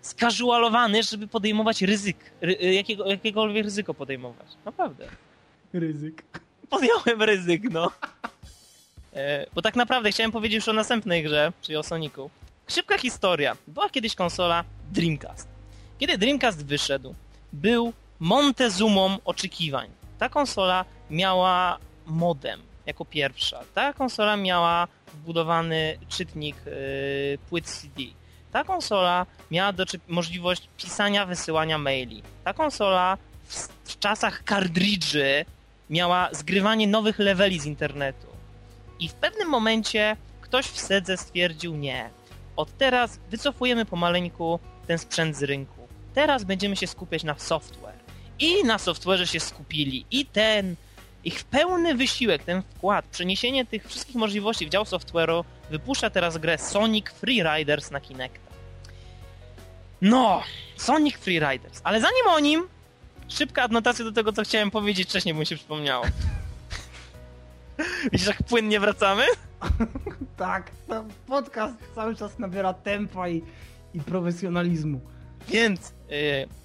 [0.00, 2.16] skażualowany, żeby podejmować ryzyk.
[2.40, 4.46] Ry, jakiego, jakiegokolwiek ryzyko podejmować.
[4.64, 5.08] Naprawdę.
[5.72, 6.22] Ryzyk.
[6.70, 7.90] Podjąłem ryzyk, no.
[9.14, 12.30] E, bo tak naprawdę chciałem powiedzieć już o następnej grze, czyli o Sonicu.
[12.68, 13.56] Szybka historia.
[13.66, 15.48] Była kiedyś konsola Dreamcast.
[15.98, 17.14] Kiedy Dreamcast wyszedł,
[17.62, 19.88] był Montezumą oczekiwań.
[20.18, 23.60] Ta konsola miała modem jako pierwsza.
[23.74, 28.02] Ta konsola miała wbudowany czytnik yy, płyt CD.
[28.52, 29.72] Ta konsola miała
[30.08, 32.22] możliwość pisania, wysyłania maili.
[32.44, 35.44] Ta konsola w, w czasach kartridży
[35.90, 38.26] miała zgrywanie nowych leveli z internetu.
[39.00, 42.10] I w pewnym momencie ktoś w sedze stwierdził nie.
[42.56, 45.77] Od teraz wycofujemy pomaleńku ten sprzęt z rynku.
[46.18, 47.98] Teraz będziemy się skupiać na software.
[48.38, 50.06] I na software'ze się skupili.
[50.10, 50.76] I ten
[51.24, 56.58] ich pełny wysiłek, ten wkład, przeniesienie tych wszystkich możliwości w dział software'u wypuszcza teraz grę
[56.58, 58.50] Sonic Free Riders na Kinecta.
[60.00, 60.42] No,
[60.76, 61.80] Sonic Free Riders.
[61.84, 62.68] Ale zanim o nim,
[63.28, 66.04] szybka adnotacja do tego, co chciałem powiedzieć wcześniej, bo mi się przypomniało.
[68.12, 69.24] Widzisz, jak płynnie wracamy?
[70.36, 70.70] Tak,
[71.26, 73.42] podcast cały czas nabiera tempa i,
[73.94, 75.00] i profesjonalizmu.
[75.48, 75.97] Więc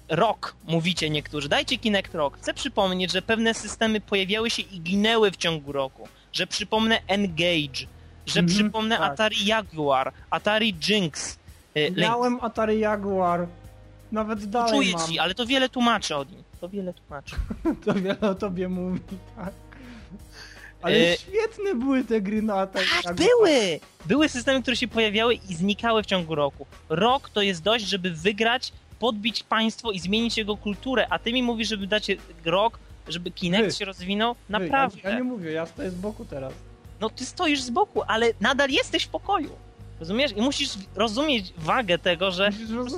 [0.08, 1.48] rok, mówicie niektórzy.
[1.48, 2.38] Dajcie Kinect rok.
[2.38, 6.08] Chcę przypomnieć, że pewne systemy pojawiały się i ginęły w ciągu roku.
[6.32, 7.86] Że przypomnę Engage,
[8.26, 9.12] że Mhm, przypomnę tak.
[9.12, 11.38] Atari Jaguar, Atari Jinx.
[11.76, 11.92] Y.
[11.96, 13.46] Miałem Atari Jaguar,
[14.12, 15.08] nawet dalej Czuję mam.
[15.08, 16.44] ci, ale to wiele tłumaczy od nich.
[16.60, 17.36] To wiele tłumaczy.
[17.84, 19.00] To wiele o tobie mówi,
[19.36, 19.52] tak.
[20.82, 23.28] Ale E, świetne były te gry na Atari Tak, Jaguar.
[23.28, 23.80] były!
[24.06, 26.66] Były systemy, które się pojawiały i znikały w ciągu roku.
[26.88, 31.42] Rok to jest dość, żeby wygrać, podbić państwo i zmienić jego kulturę, a ty mi
[31.42, 32.06] mówisz, żeby dać
[32.44, 32.78] rok,
[33.08, 34.34] żeby Kinect się rozwinął?
[34.48, 34.98] Naprawdę.
[35.04, 36.52] Ja, ja nie mówię, ja stoję z boku teraz.
[37.00, 39.50] No ty stoisz z boku, ale nadal jesteś w pokoju.
[40.00, 40.32] Rozumiesz?
[40.36, 42.50] I musisz rozumieć wagę tego, że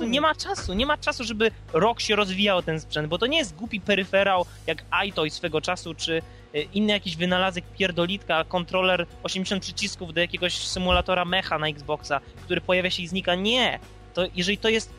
[0.07, 3.37] nie ma czasu, nie ma czasu, żeby rok się rozwijał ten sprzęt, bo to nie
[3.37, 6.21] jest głupi peryferał jak iToy swego czasu, czy
[6.55, 12.61] y, inny jakiś wynalazek pierdolitka, kontroler 80 przycisków do jakiegoś symulatora mecha na Xboxa, który
[12.61, 13.35] pojawia się i znika.
[13.35, 13.79] Nie!
[14.13, 14.93] To jeżeli to jest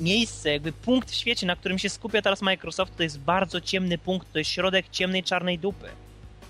[0.00, 3.98] miejsce, jakby punkt w świecie, na którym się skupia teraz Microsoft, to jest bardzo ciemny
[3.98, 5.88] punkt, to jest środek ciemnej, czarnej dupy.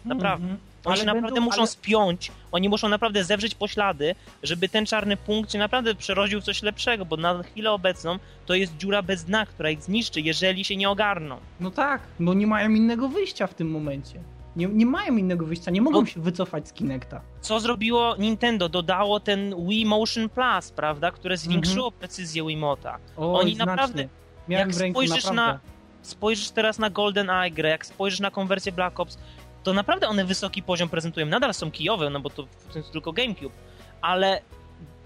[0.04, 0.44] Naprawdę.
[0.44, 0.60] Mhm.
[0.84, 4.86] Oni się Ale naprawdę będą- muszą ale- spiąć, oni muszą naprawdę zewrzeć poślady, żeby ten
[4.86, 9.02] czarny punkt się naprawdę przerodził w coś lepszego, bo na chwilę obecną to jest dziura
[9.02, 11.36] bez dna, która ich zniszczy, jeżeli się nie ogarną.
[11.60, 14.20] No tak, no nie mają innego wyjścia w tym momencie.
[14.60, 16.06] Nie, nie mają innego wyjścia, nie mogą No.
[16.06, 17.20] się wycofać z Kinecta.
[17.40, 18.68] Co zrobiło Nintendo?
[18.68, 22.98] Dodało ten Wii Motion Plus, prawda, które zwiększyło precyzję Wiimota.
[23.16, 23.66] O, Oni znacznie.
[23.72, 24.08] naprawdę-
[24.48, 25.52] Miałem jak w ręku, spojrzysz naprawdę.
[25.52, 29.18] na- Spojrzysz teraz na Golden Eye grę, jak spojrzysz na konwersję Black Ops,
[29.62, 31.26] to naprawdę one wysoki poziom prezentują.
[31.26, 33.54] Nadal są kijowe, no bo to, to jest tylko GameCube,
[34.00, 34.40] ale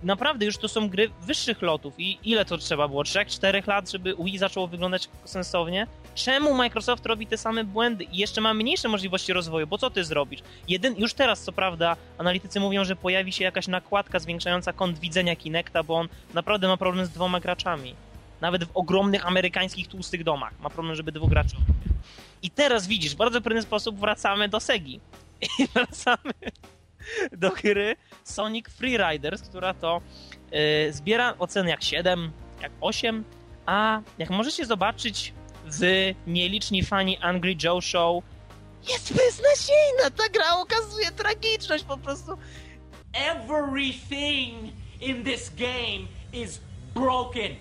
[0.02, 3.02] naprawdę już to są gry wyższych lotów i ile to trzeba było?
[3.02, 5.86] 3-4 lat, żeby Wii zaczęło wyglądać sensownie?
[6.14, 9.66] Czemu Microsoft robi te same błędy i jeszcze ma mniejsze możliwości rozwoju?
[9.66, 10.40] Bo co ty zrobisz?
[10.68, 15.36] Jeden, już teraz co prawda analitycy mówią, że pojawi się jakaś nakładka zwiększająca kąt widzenia
[15.36, 17.94] Kinecta, bo on naprawdę ma problem z dwoma graczami.
[18.40, 21.56] Nawet w ogromnych amerykańskich tłustych domach ma problem, żeby dwóch graczy.
[22.42, 25.00] I teraz widzisz, w bardzo pewien sposób wracamy do Segi.
[25.58, 26.32] I wracamy
[27.32, 30.00] do gry Sonic Free Riders, która to
[30.52, 32.30] yy, zbiera oceny jak 7,
[32.62, 33.24] jak 8,
[33.66, 35.32] a jak możecie zobaczyć
[35.80, 38.22] wy, nieliczni fani Angry Joe Show,
[38.88, 40.10] jest beznadziejna!
[40.16, 42.38] Ta gra okazuje tragiczność po prostu.
[43.12, 46.60] Everything in this game is
[46.94, 47.56] broken.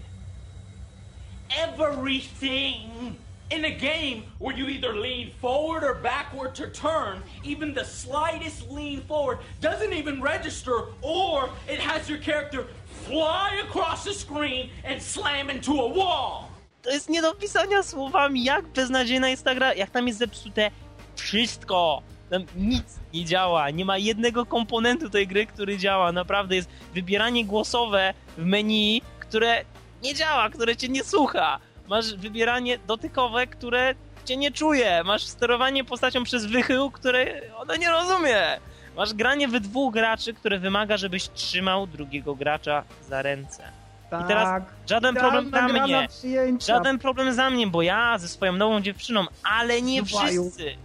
[1.49, 3.15] Everything
[3.51, 8.69] in a game where you either lean forward or backward to turn, even the slightest
[8.71, 12.65] lean forward doesn't even register, or it has your character
[13.05, 16.49] fly across the screen and slam into a wall.
[16.83, 20.71] To jest nie do pisania słowami, jak beznadziejna jest ta gra, jak tam jest zepsute
[21.15, 22.01] wszystko.
[22.29, 26.11] Tam nic nie działa, nie ma jednego komponentu tej gry, który działa.
[26.11, 29.65] Naprawdę jest wybieranie głosowe w menu, które
[30.03, 31.59] nie działa, które cię nie słucha.
[31.87, 35.03] Masz wybieranie dotykowe, które cię nie czuje.
[35.03, 38.59] Masz sterowanie postacią przez wychył, które ona nie rozumie.
[38.95, 43.82] Masz granie we dwóch graczy, które wymaga, żebyś trzymał drugiego gracza za ręce.
[44.19, 44.27] Tak.
[44.27, 46.07] teraz Żaden problem dla mnie.
[46.09, 46.73] przyjęcia.
[46.73, 50.43] Żaden problem za mnie, bo ja ze swoją nową dziewczyną, ale nie Dubaju.
[50.43, 50.75] wszyscy.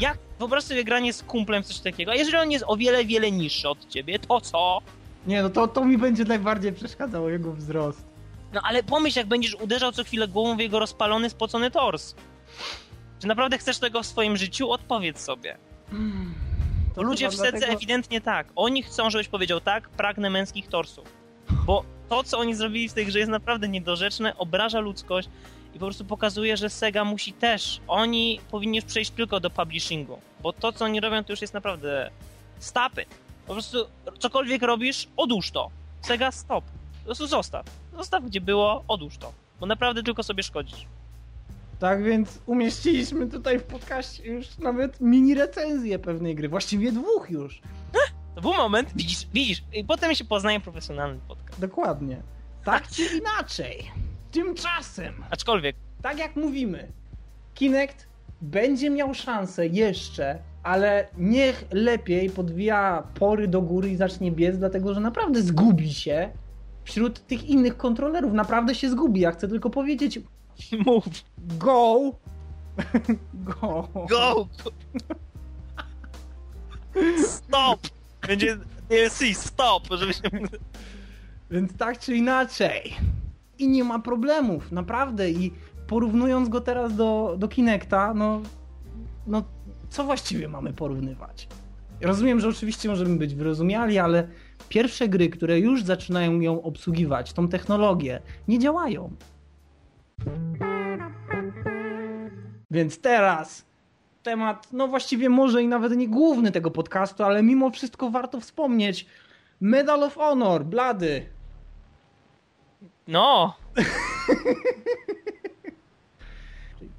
[0.00, 3.30] Jak wyobraź sobie granie z kumplem coś takiego, a jeżeli on jest o wiele, wiele
[3.30, 4.78] niższy od ciebie, to co?
[5.26, 8.04] Nie, no to, to mi będzie najbardziej przeszkadzało, jego wzrost.
[8.52, 12.14] No ale pomyśl, jak będziesz uderzał co chwilę głową w jego rozpalony, spocony tors.
[13.20, 14.70] Czy naprawdę chcesz tego w swoim życiu?
[14.70, 15.58] Odpowiedz sobie.
[16.94, 18.46] To Ludzie w setce dlatego- ewidentnie tak.
[18.56, 21.04] Oni chcą, żebyś powiedział tak, pragnę męskich torsów.
[21.66, 25.28] Bo to, co oni zrobili w tej grze jest naprawdę niedorzeczne, obraża ludzkość
[25.74, 27.80] i po prostu pokazuje, że Sega musi też.
[27.88, 30.18] Oni powinni już przejść tylko do publishingu.
[30.42, 32.10] Bo to, co oni robią, to już jest naprawdę
[32.58, 33.08] stop it.
[33.46, 33.78] Po prostu
[34.18, 35.70] cokolwiek robisz, odłóż to.
[36.02, 36.64] Sega stop.
[37.00, 37.66] Po prostu zostaw.
[37.96, 39.32] Zostaw gdzie było, odłóż to.
[39.60, 40.86] Bo naprawdę tylko sobie szkodzisz.
[41.78, 46.48] Tak więc umieściliśmy tutaj w podcaście już nawet mini recenzję pewnej gry.
[46.48, 47.60] Właściwie dwóch już.
[48.38, 51.60] To był moment, widzisz, widzisz, i potem się poznaje profesjonalny podcast.
[51.60, 52.22] Dokładnie.
[52.64, 53.90] Tak czy inaczej.
[54.32, 56.88] Tymczasem, Aczkolwiek, tak jak mówimy,
[57.54, 58.06] Kinect
[58.40, 64.94] będzie miał szansę jeszcze, ale niech lepiej podwija pory do góry i zacznie biec, dlatego
[64.94, 66.30] że naprawdę zgubi się
[66.84, 68.32] wśród tych innych kontrolerów.
[68.32, 69.20] Naprawdę się zgubi.
[69.20, 70.20] Ja chcę tylko powiedzieć
[70.86, 71.04] mów,
[71.38, 72.00] go.
[73.60, 73.88] go.
[74.08, 74.48] go!
[77.26, 77.97] Stop!
[78.28, 78.56] Będzie
[78.88, 80.22] DLC, stop, żeby się...
[81.50, 82.94] Więc tak czy inaczej.
[83.58, 85.30] I nie ma problemów, naprawdę.
[85.30, 85.52] I
[85.86, 88.40] porównując go teraz do, do Kinecta, no,
[89.26, 89.44] no
[89.90, 91.48] co właściwie mamy porównywać?
[92.00, 94.28] Rozumiem, że oczywiście możemy być wyrozumiali, ale
[94.68, 99.10] pierwsze gry, które już zaczynają ją obsługiwać, tą technologię, nie działają.
[102.70, 103.67] Więc teraz
[104.28, 109.06] temat, no właściwie może i nawet nie główny tego podcastu, ale mimo wszystko warto wspomnieć.
[109.60, 111.26] Medal of Honor, blady.
[113.06, 113.56] No,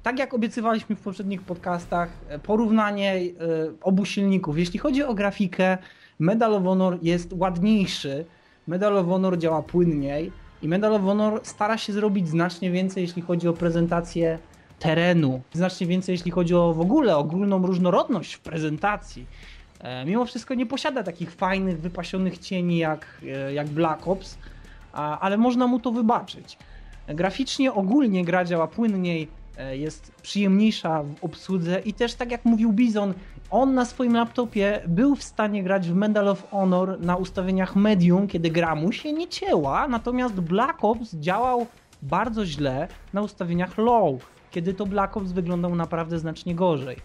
[0.02, 3.22] Tak jak obiecywaliśmy w poprzednich podcastach, e, porównanie e,
[3.82, 4.58] obu silników.
[4.58, 5.78] Jeśli chodzi o grafikę,
[6.18, 8.24] Medal of Honor jest ładniejszy,
[8.66, 13.22] Medal of Honor działa płynniej i Medal of Honor stara się zrobić znacznie więcej, jeśli
[13.22, 14.38] chodzi o prezentację
[14.80, 19.26] terenu, znacznie więcej, jeśli chodzi o w ogóle ogólną różnorodność w prezentacji.
[19.80, 24.38] E, Mimo wszystko nie posiada takich fajnych, wypasionych cieni jak, e, jak Black Ops,
[24.92, 26.58] ale można mu to wybaczyć.
[27.08, 32.72] Graficznie ogólnie gra działa płynniej, e, jest przyjemniejsza w obsłudze i też tak jak mówił
[32.72, 33.14] Bizon,
[33.50, 38.28] on na swoim laptopie był w stanie grać w Medal of Honor na ustawieniach medium,
[38.28, 41.66] kiedy gra mu się nie cięła, natomiast Black Ops działał
[42.02, 44.20] bardzo źle na ustawieniach low,
[44.50, 46.96] kiedy to Black Ops wyglądał naprawdę znacznie gorzej.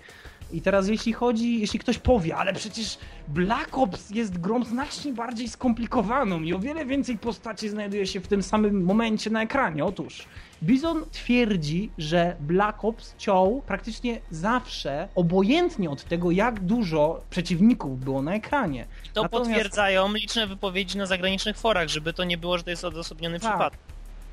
[0.52, 5.50] I teraz jeśli chodzi, jeśli ktoś powie, ale przecież Black Ops jest grą znacznie bardziej
[5.50, 9.86] skomplikowaną i o wiele więcej postaci znajduje się w tym samym momencie na ekranie.
[9.86, 10.26] Otóż
[10.64, 18.22] Bizon twierdzi, że Black Ops ciął praktycznie zawsze, obojętnie od tego, jak dużo przeciwników było
[18.22, 18.86] na ekranie.
[19.14, 22.86] to Natomiast- potwierdzają liczne wypowiedzi na zagranicznych forach, żeby to nie było, że to jest
[22.86, 23.52] odosobniony Tak.
[23.52, 23.80] przypadek.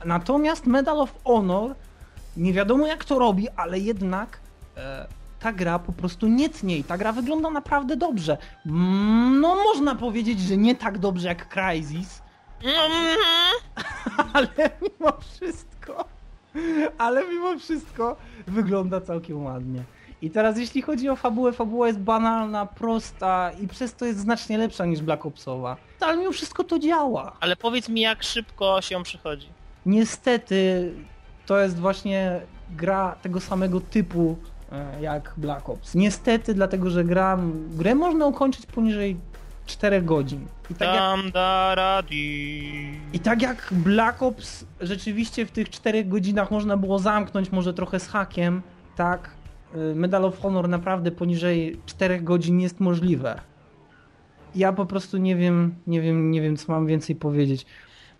[0.05, 1.75] Natomiast Medal of Honor
[2.37, 4.41] nie wiadomo jak to robi, ale jednak
[4.77, 5.07] e,
[5.41, 8.39] ta gra po prostu nie tnie i ta gra wygląda naprawdę dobrze.
[9.41, 12.23] No można powiedzieć, że nie tak dobrze jak Crysis,
[12.65, 13.19] Mhm.
[14.33, 14.49] ale
[14.83, 16.05] mimo wszystko,
[16.99, 18.17] ale mimo wszystko
[18.47, 19.83] wygląda całkiem ładnie.
[20.23, 24.59] I teraz jeśli chodzi o fabułę, fabuła jest banalna, prosta i przez to jest znacznie
[24.59, 25.77] lepsza niż Black Opsowa.
[26.01, 27.37] Ale mimo wszystko to działa.
[27.41, 29.49] Ale powiedz mi, jak szybko się przychodzi.
[29.87, 30.93] Niestety
[31.47, 32.41] to jest właśnie
[32.71, 34.37] gra tego samego typu
[34.73, 35.95] e, jak Black Ops.
[35.95, 37.39] Niestety, dlatego że gra,
[37.71, 39.17] grę można ukończyć poniżej
[39.67, 40.47] 4 godzin.
[40.71, 41.35] I tak, jak.
[43.13, 48.01] I tak jak Black Ops rzeczywiście w tych 4 godzinach można było zamknąć może trochę
[48.01, 48.63] z hakiem,
[48.97, 49.31] tak
[49.75, 53.41] e, Medal of Honor naprawdę poniżej 4 godzin jest możliwe.
[54.55, 57.67] Ja po prostu nie wiem, nie wiem, nie wiem co mam więcej powiedzieć.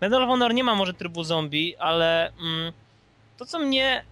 [0.01, 2.73] Medal of Honor nie ma może trybu zombie, ale mm,
[3.37, 4.03] to co mnie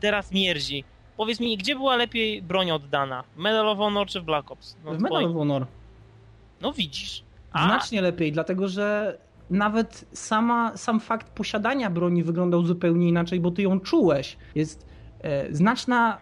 [0.00, 0.84] teraz mierzi.
[1.16, 3.22] Powiedz mi, gdzie była lepiej broń oddana?
[3.22, 4.76] W Medal of Honor czy w Black Ops?
[4.84, 5.66] No, w Medal twoim- of Honor
[6.62, 7.22] no widzisz.
[7.52, 9.18] A, Znacznie lepiej, dlatego że
[9.50, 14.36] nawet sama, sam fakt posiadania broni wyglądał zupełnie inaczej, bo ty ją czułeś.
[14.54, 14.86] Jest
[15.50, 16.18] znaczna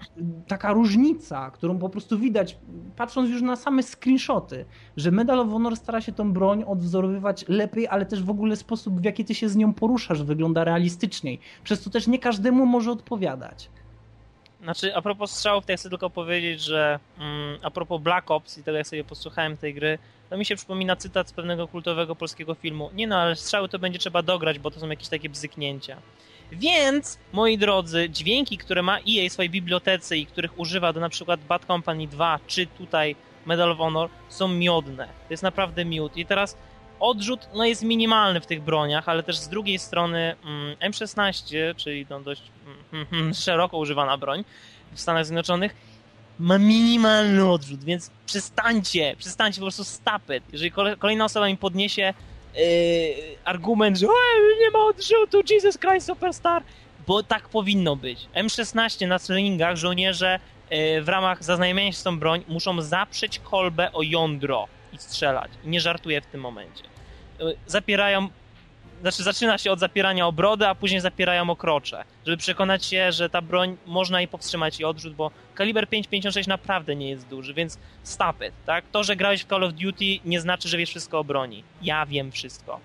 [0.47, 2.57] taka różnica, którą po prostu widać,
[2.97, 4.65] patrząc już na same screenshoty,
[4.97, 9.01] że Medal of Honor stara się tą broń odwzorowywać lepiej, ale też w ogóle sposób,
[9.01, 11.39] w jaki ty się z nią poruszasz, wygląda realistyczniej.
[11.65, 13.71] Przez to też nie każdemu może odpowiadać.
[14.63, 18.59] Znaczy, a propos strzałów, to ja chcę tylko powiedzieć, że mm, a propos Black Ops
[18.59, 19.99] i tego, jak sobie posłuchałem tej gry,
[20.31, 22.91] to mi się przypomina cytat z pewnego kultowego polskiego filmu.
[22.95, 25.97] Nie no, ale strzały to będzie trzeba dograć, bo to są jakieś takie bzyknięcia.
[26.53, 31.09] Więc, moi drodzy, dźwięki, które ma EA w swojej bibliotece i których używa do na
[31.09, 35.07] przykład Bad Company 2, czy tutaj Medal of Honor, są miodne.
[35.07, 36.17] To jest naprawdę miód.
[36.17, 36.57] I teraz
[37.01, 42.07] odrzut no, jest minimalny w tych broniach, ale też z drugiej strony mm, M16, czyli
[42.11, 42.43] no, dość
[42.93, 44.45] mm, mm, szeroko używana broń
[44.93, 45.75] w Stanach Zjednoczonych,
[46.39, 50.45] ma minimalny odrzut, więc przestańcie, przestańcie po prostu stop it.
[50.53, 52.15] Jeżeli kole, kolejna osoba mi podniesie
[53.45, 56.63] argument, że "Ej, nie ma odrzutu, Jesus Christ Superstar,
[57.07, 58.27] bo tak powinno być.
[58.35, 60.39] M16 na slingach żołnierze
[60.71, 65.51] yy, w ramach zaznajamiania się z tą broń muszą zaprzeć kolbę o jądro i strzelać.
[65.65, 66.85] Nie żartuję w tym momencie.
[67.41, 68.29] Yy, Zapierają
[69.01, 73.43] znaczy zaczyna się od zapierania obrody, a później zapierają okrocze, żeby przekonać się, że ta
[73.43, 78.37] broń można jej powstrzymać i odrzut, bo kaliber 5.56 naprawdę nie jest duży, więc stop
[78.49, 78.85] it, tak?
[78.93, 81.65] To, że grałeś w Call of Duty nie znaczy, że wiesz wszystko o broni.
[81.83, 82.81] Ja wiem wszystko.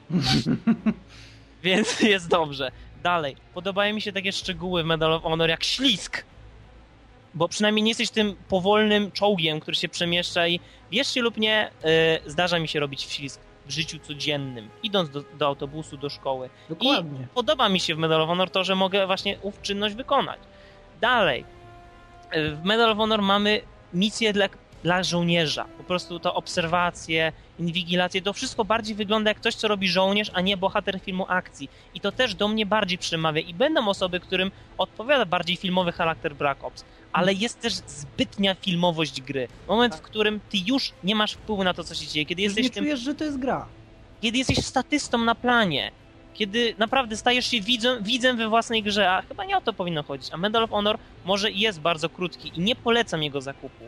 [1.63, 2.71] więc jest dobrze.
[3.03, 3.35] Dalej.
[3.53, 6.23] Podobają mi się takie szczegóły w Medal of Honor jak ślisk.
[7.33, 10.59] Bo przynajmniej nie jesteś tym powolnym czołgiem, który się przemieszcza i
[10.91, 15.47] wierzcie lub nie, yy, zdarza mi się robić ślisk w życiu codziennym, idąc do, do
[15.47, 16.49] autobusu, do szkoły.
[16.69, 17.19] Dokładnie.
[17.21, 20.39] I podoba mi się w Medal of Honor to, że mogę właśnie ów czynność wykonać.
[21.01, 21.45] Dalej.
[22.31, 23.61] W Medal of Honor mamy
[23.93, 24.49] misję dla,
[24.85, 25.65] dla żołnierza.
[25.77, 30.41] Po prostu to obserwacje, inwigilacje, to wszystko bardziej wygląda jak coś, co robi żołnierz, a
[30.41, 31.69] nie bohater filmu akcji.
[31.93, 33.41] I to też do mnie bardziej przemawia.
[33.41, 36.85] I będą osoby, którym odpowiada bardziej filmowy charakter Black Ops.
[37.13, 39.47] Ale jest też zbytnia filmowość gry.
[39.67, 42.25] Moment, w którym ty już nie masz wpływu na to, co się dzieje.
[42.25, 43.65] Kiedy Już jesteś nie tym czujesz, że to jest gra.
[44.21, 45.91] kiedy jesteś statystą na planie,
[46.33, 50.03] kiedy naprawdę stajesz się widzem, widzem we własnej grze, a chyba nie o to powinno
[50.03, 50.33] chodzić.
[50.33, 53.83] A Medal of Honor może jest bardzo krótki i nie polecam jego zakupu.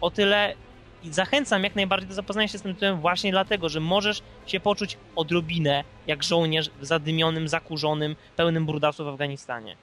[0.00, 0.54] O tyle
[1.02, 4.60] i zachęcam jak najbardziej do zapoznania się z tym tytułem właśnie dlatego, że możesz się
[4.60, 9.76] poczuć odrobinę jak żołnierz w zadymionym, zakurzonym, pełnym brudasów w Afganistanie.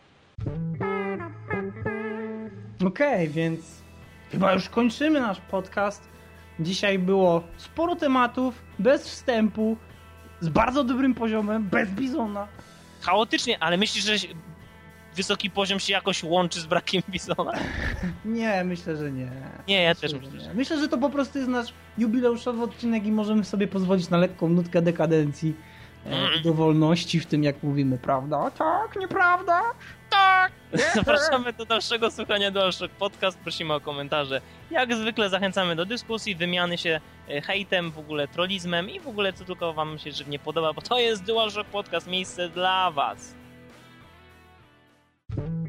[2.87, 3.83] Okej, więc
[4.31, 6.09] chyba już kończymy nasz podcast.
[6.59, 9.77] Dzisiaj było sporo tematów, bez wstępu,
[10.39, 12.47] z bardzo dobrym poziomem, bez bizona.
[13.01, 14.27] Chaotycznie, ale myślisz, że
[15.13, 17.51] wysoki poziom się jakoś łączy z brakiem Bizona?
[18.25, 19.31] Nie, myślę, że nie.
[19.67, 20.53] Nie, ja Myślę, też myślę, że nie.
[20.53, 24.49] Myślę, że to po prostu jest nasz jubileuszowy odcinek i możemy sobie pozwolić na lekką
[24.49, 25.53] nutkę dekadencji
[26.05, 26.33] e, Mm.
[26.39, 28.51] i dowolności w tym, jak mówimy, prawda?
[28.51, 29.61] Tak, nieprawda?
[30.95, 33.37] Zapraszamy do dalszego słuchania DualShock Podcast.
[33.39, 34.41] Prosimy o komentarze.
[34.71, 36.99] Jak zwykle zachęcamy do dyskusji, wymiany się
[37.29, 40.81] e, hejtem, w ogóle trollizmem i w ogóle co tylko wam się żywnie podoba, bo
[40.81, 43.35] to jest DualShock Podcast, miejsce dla was.
[45.35, 45.62] thank you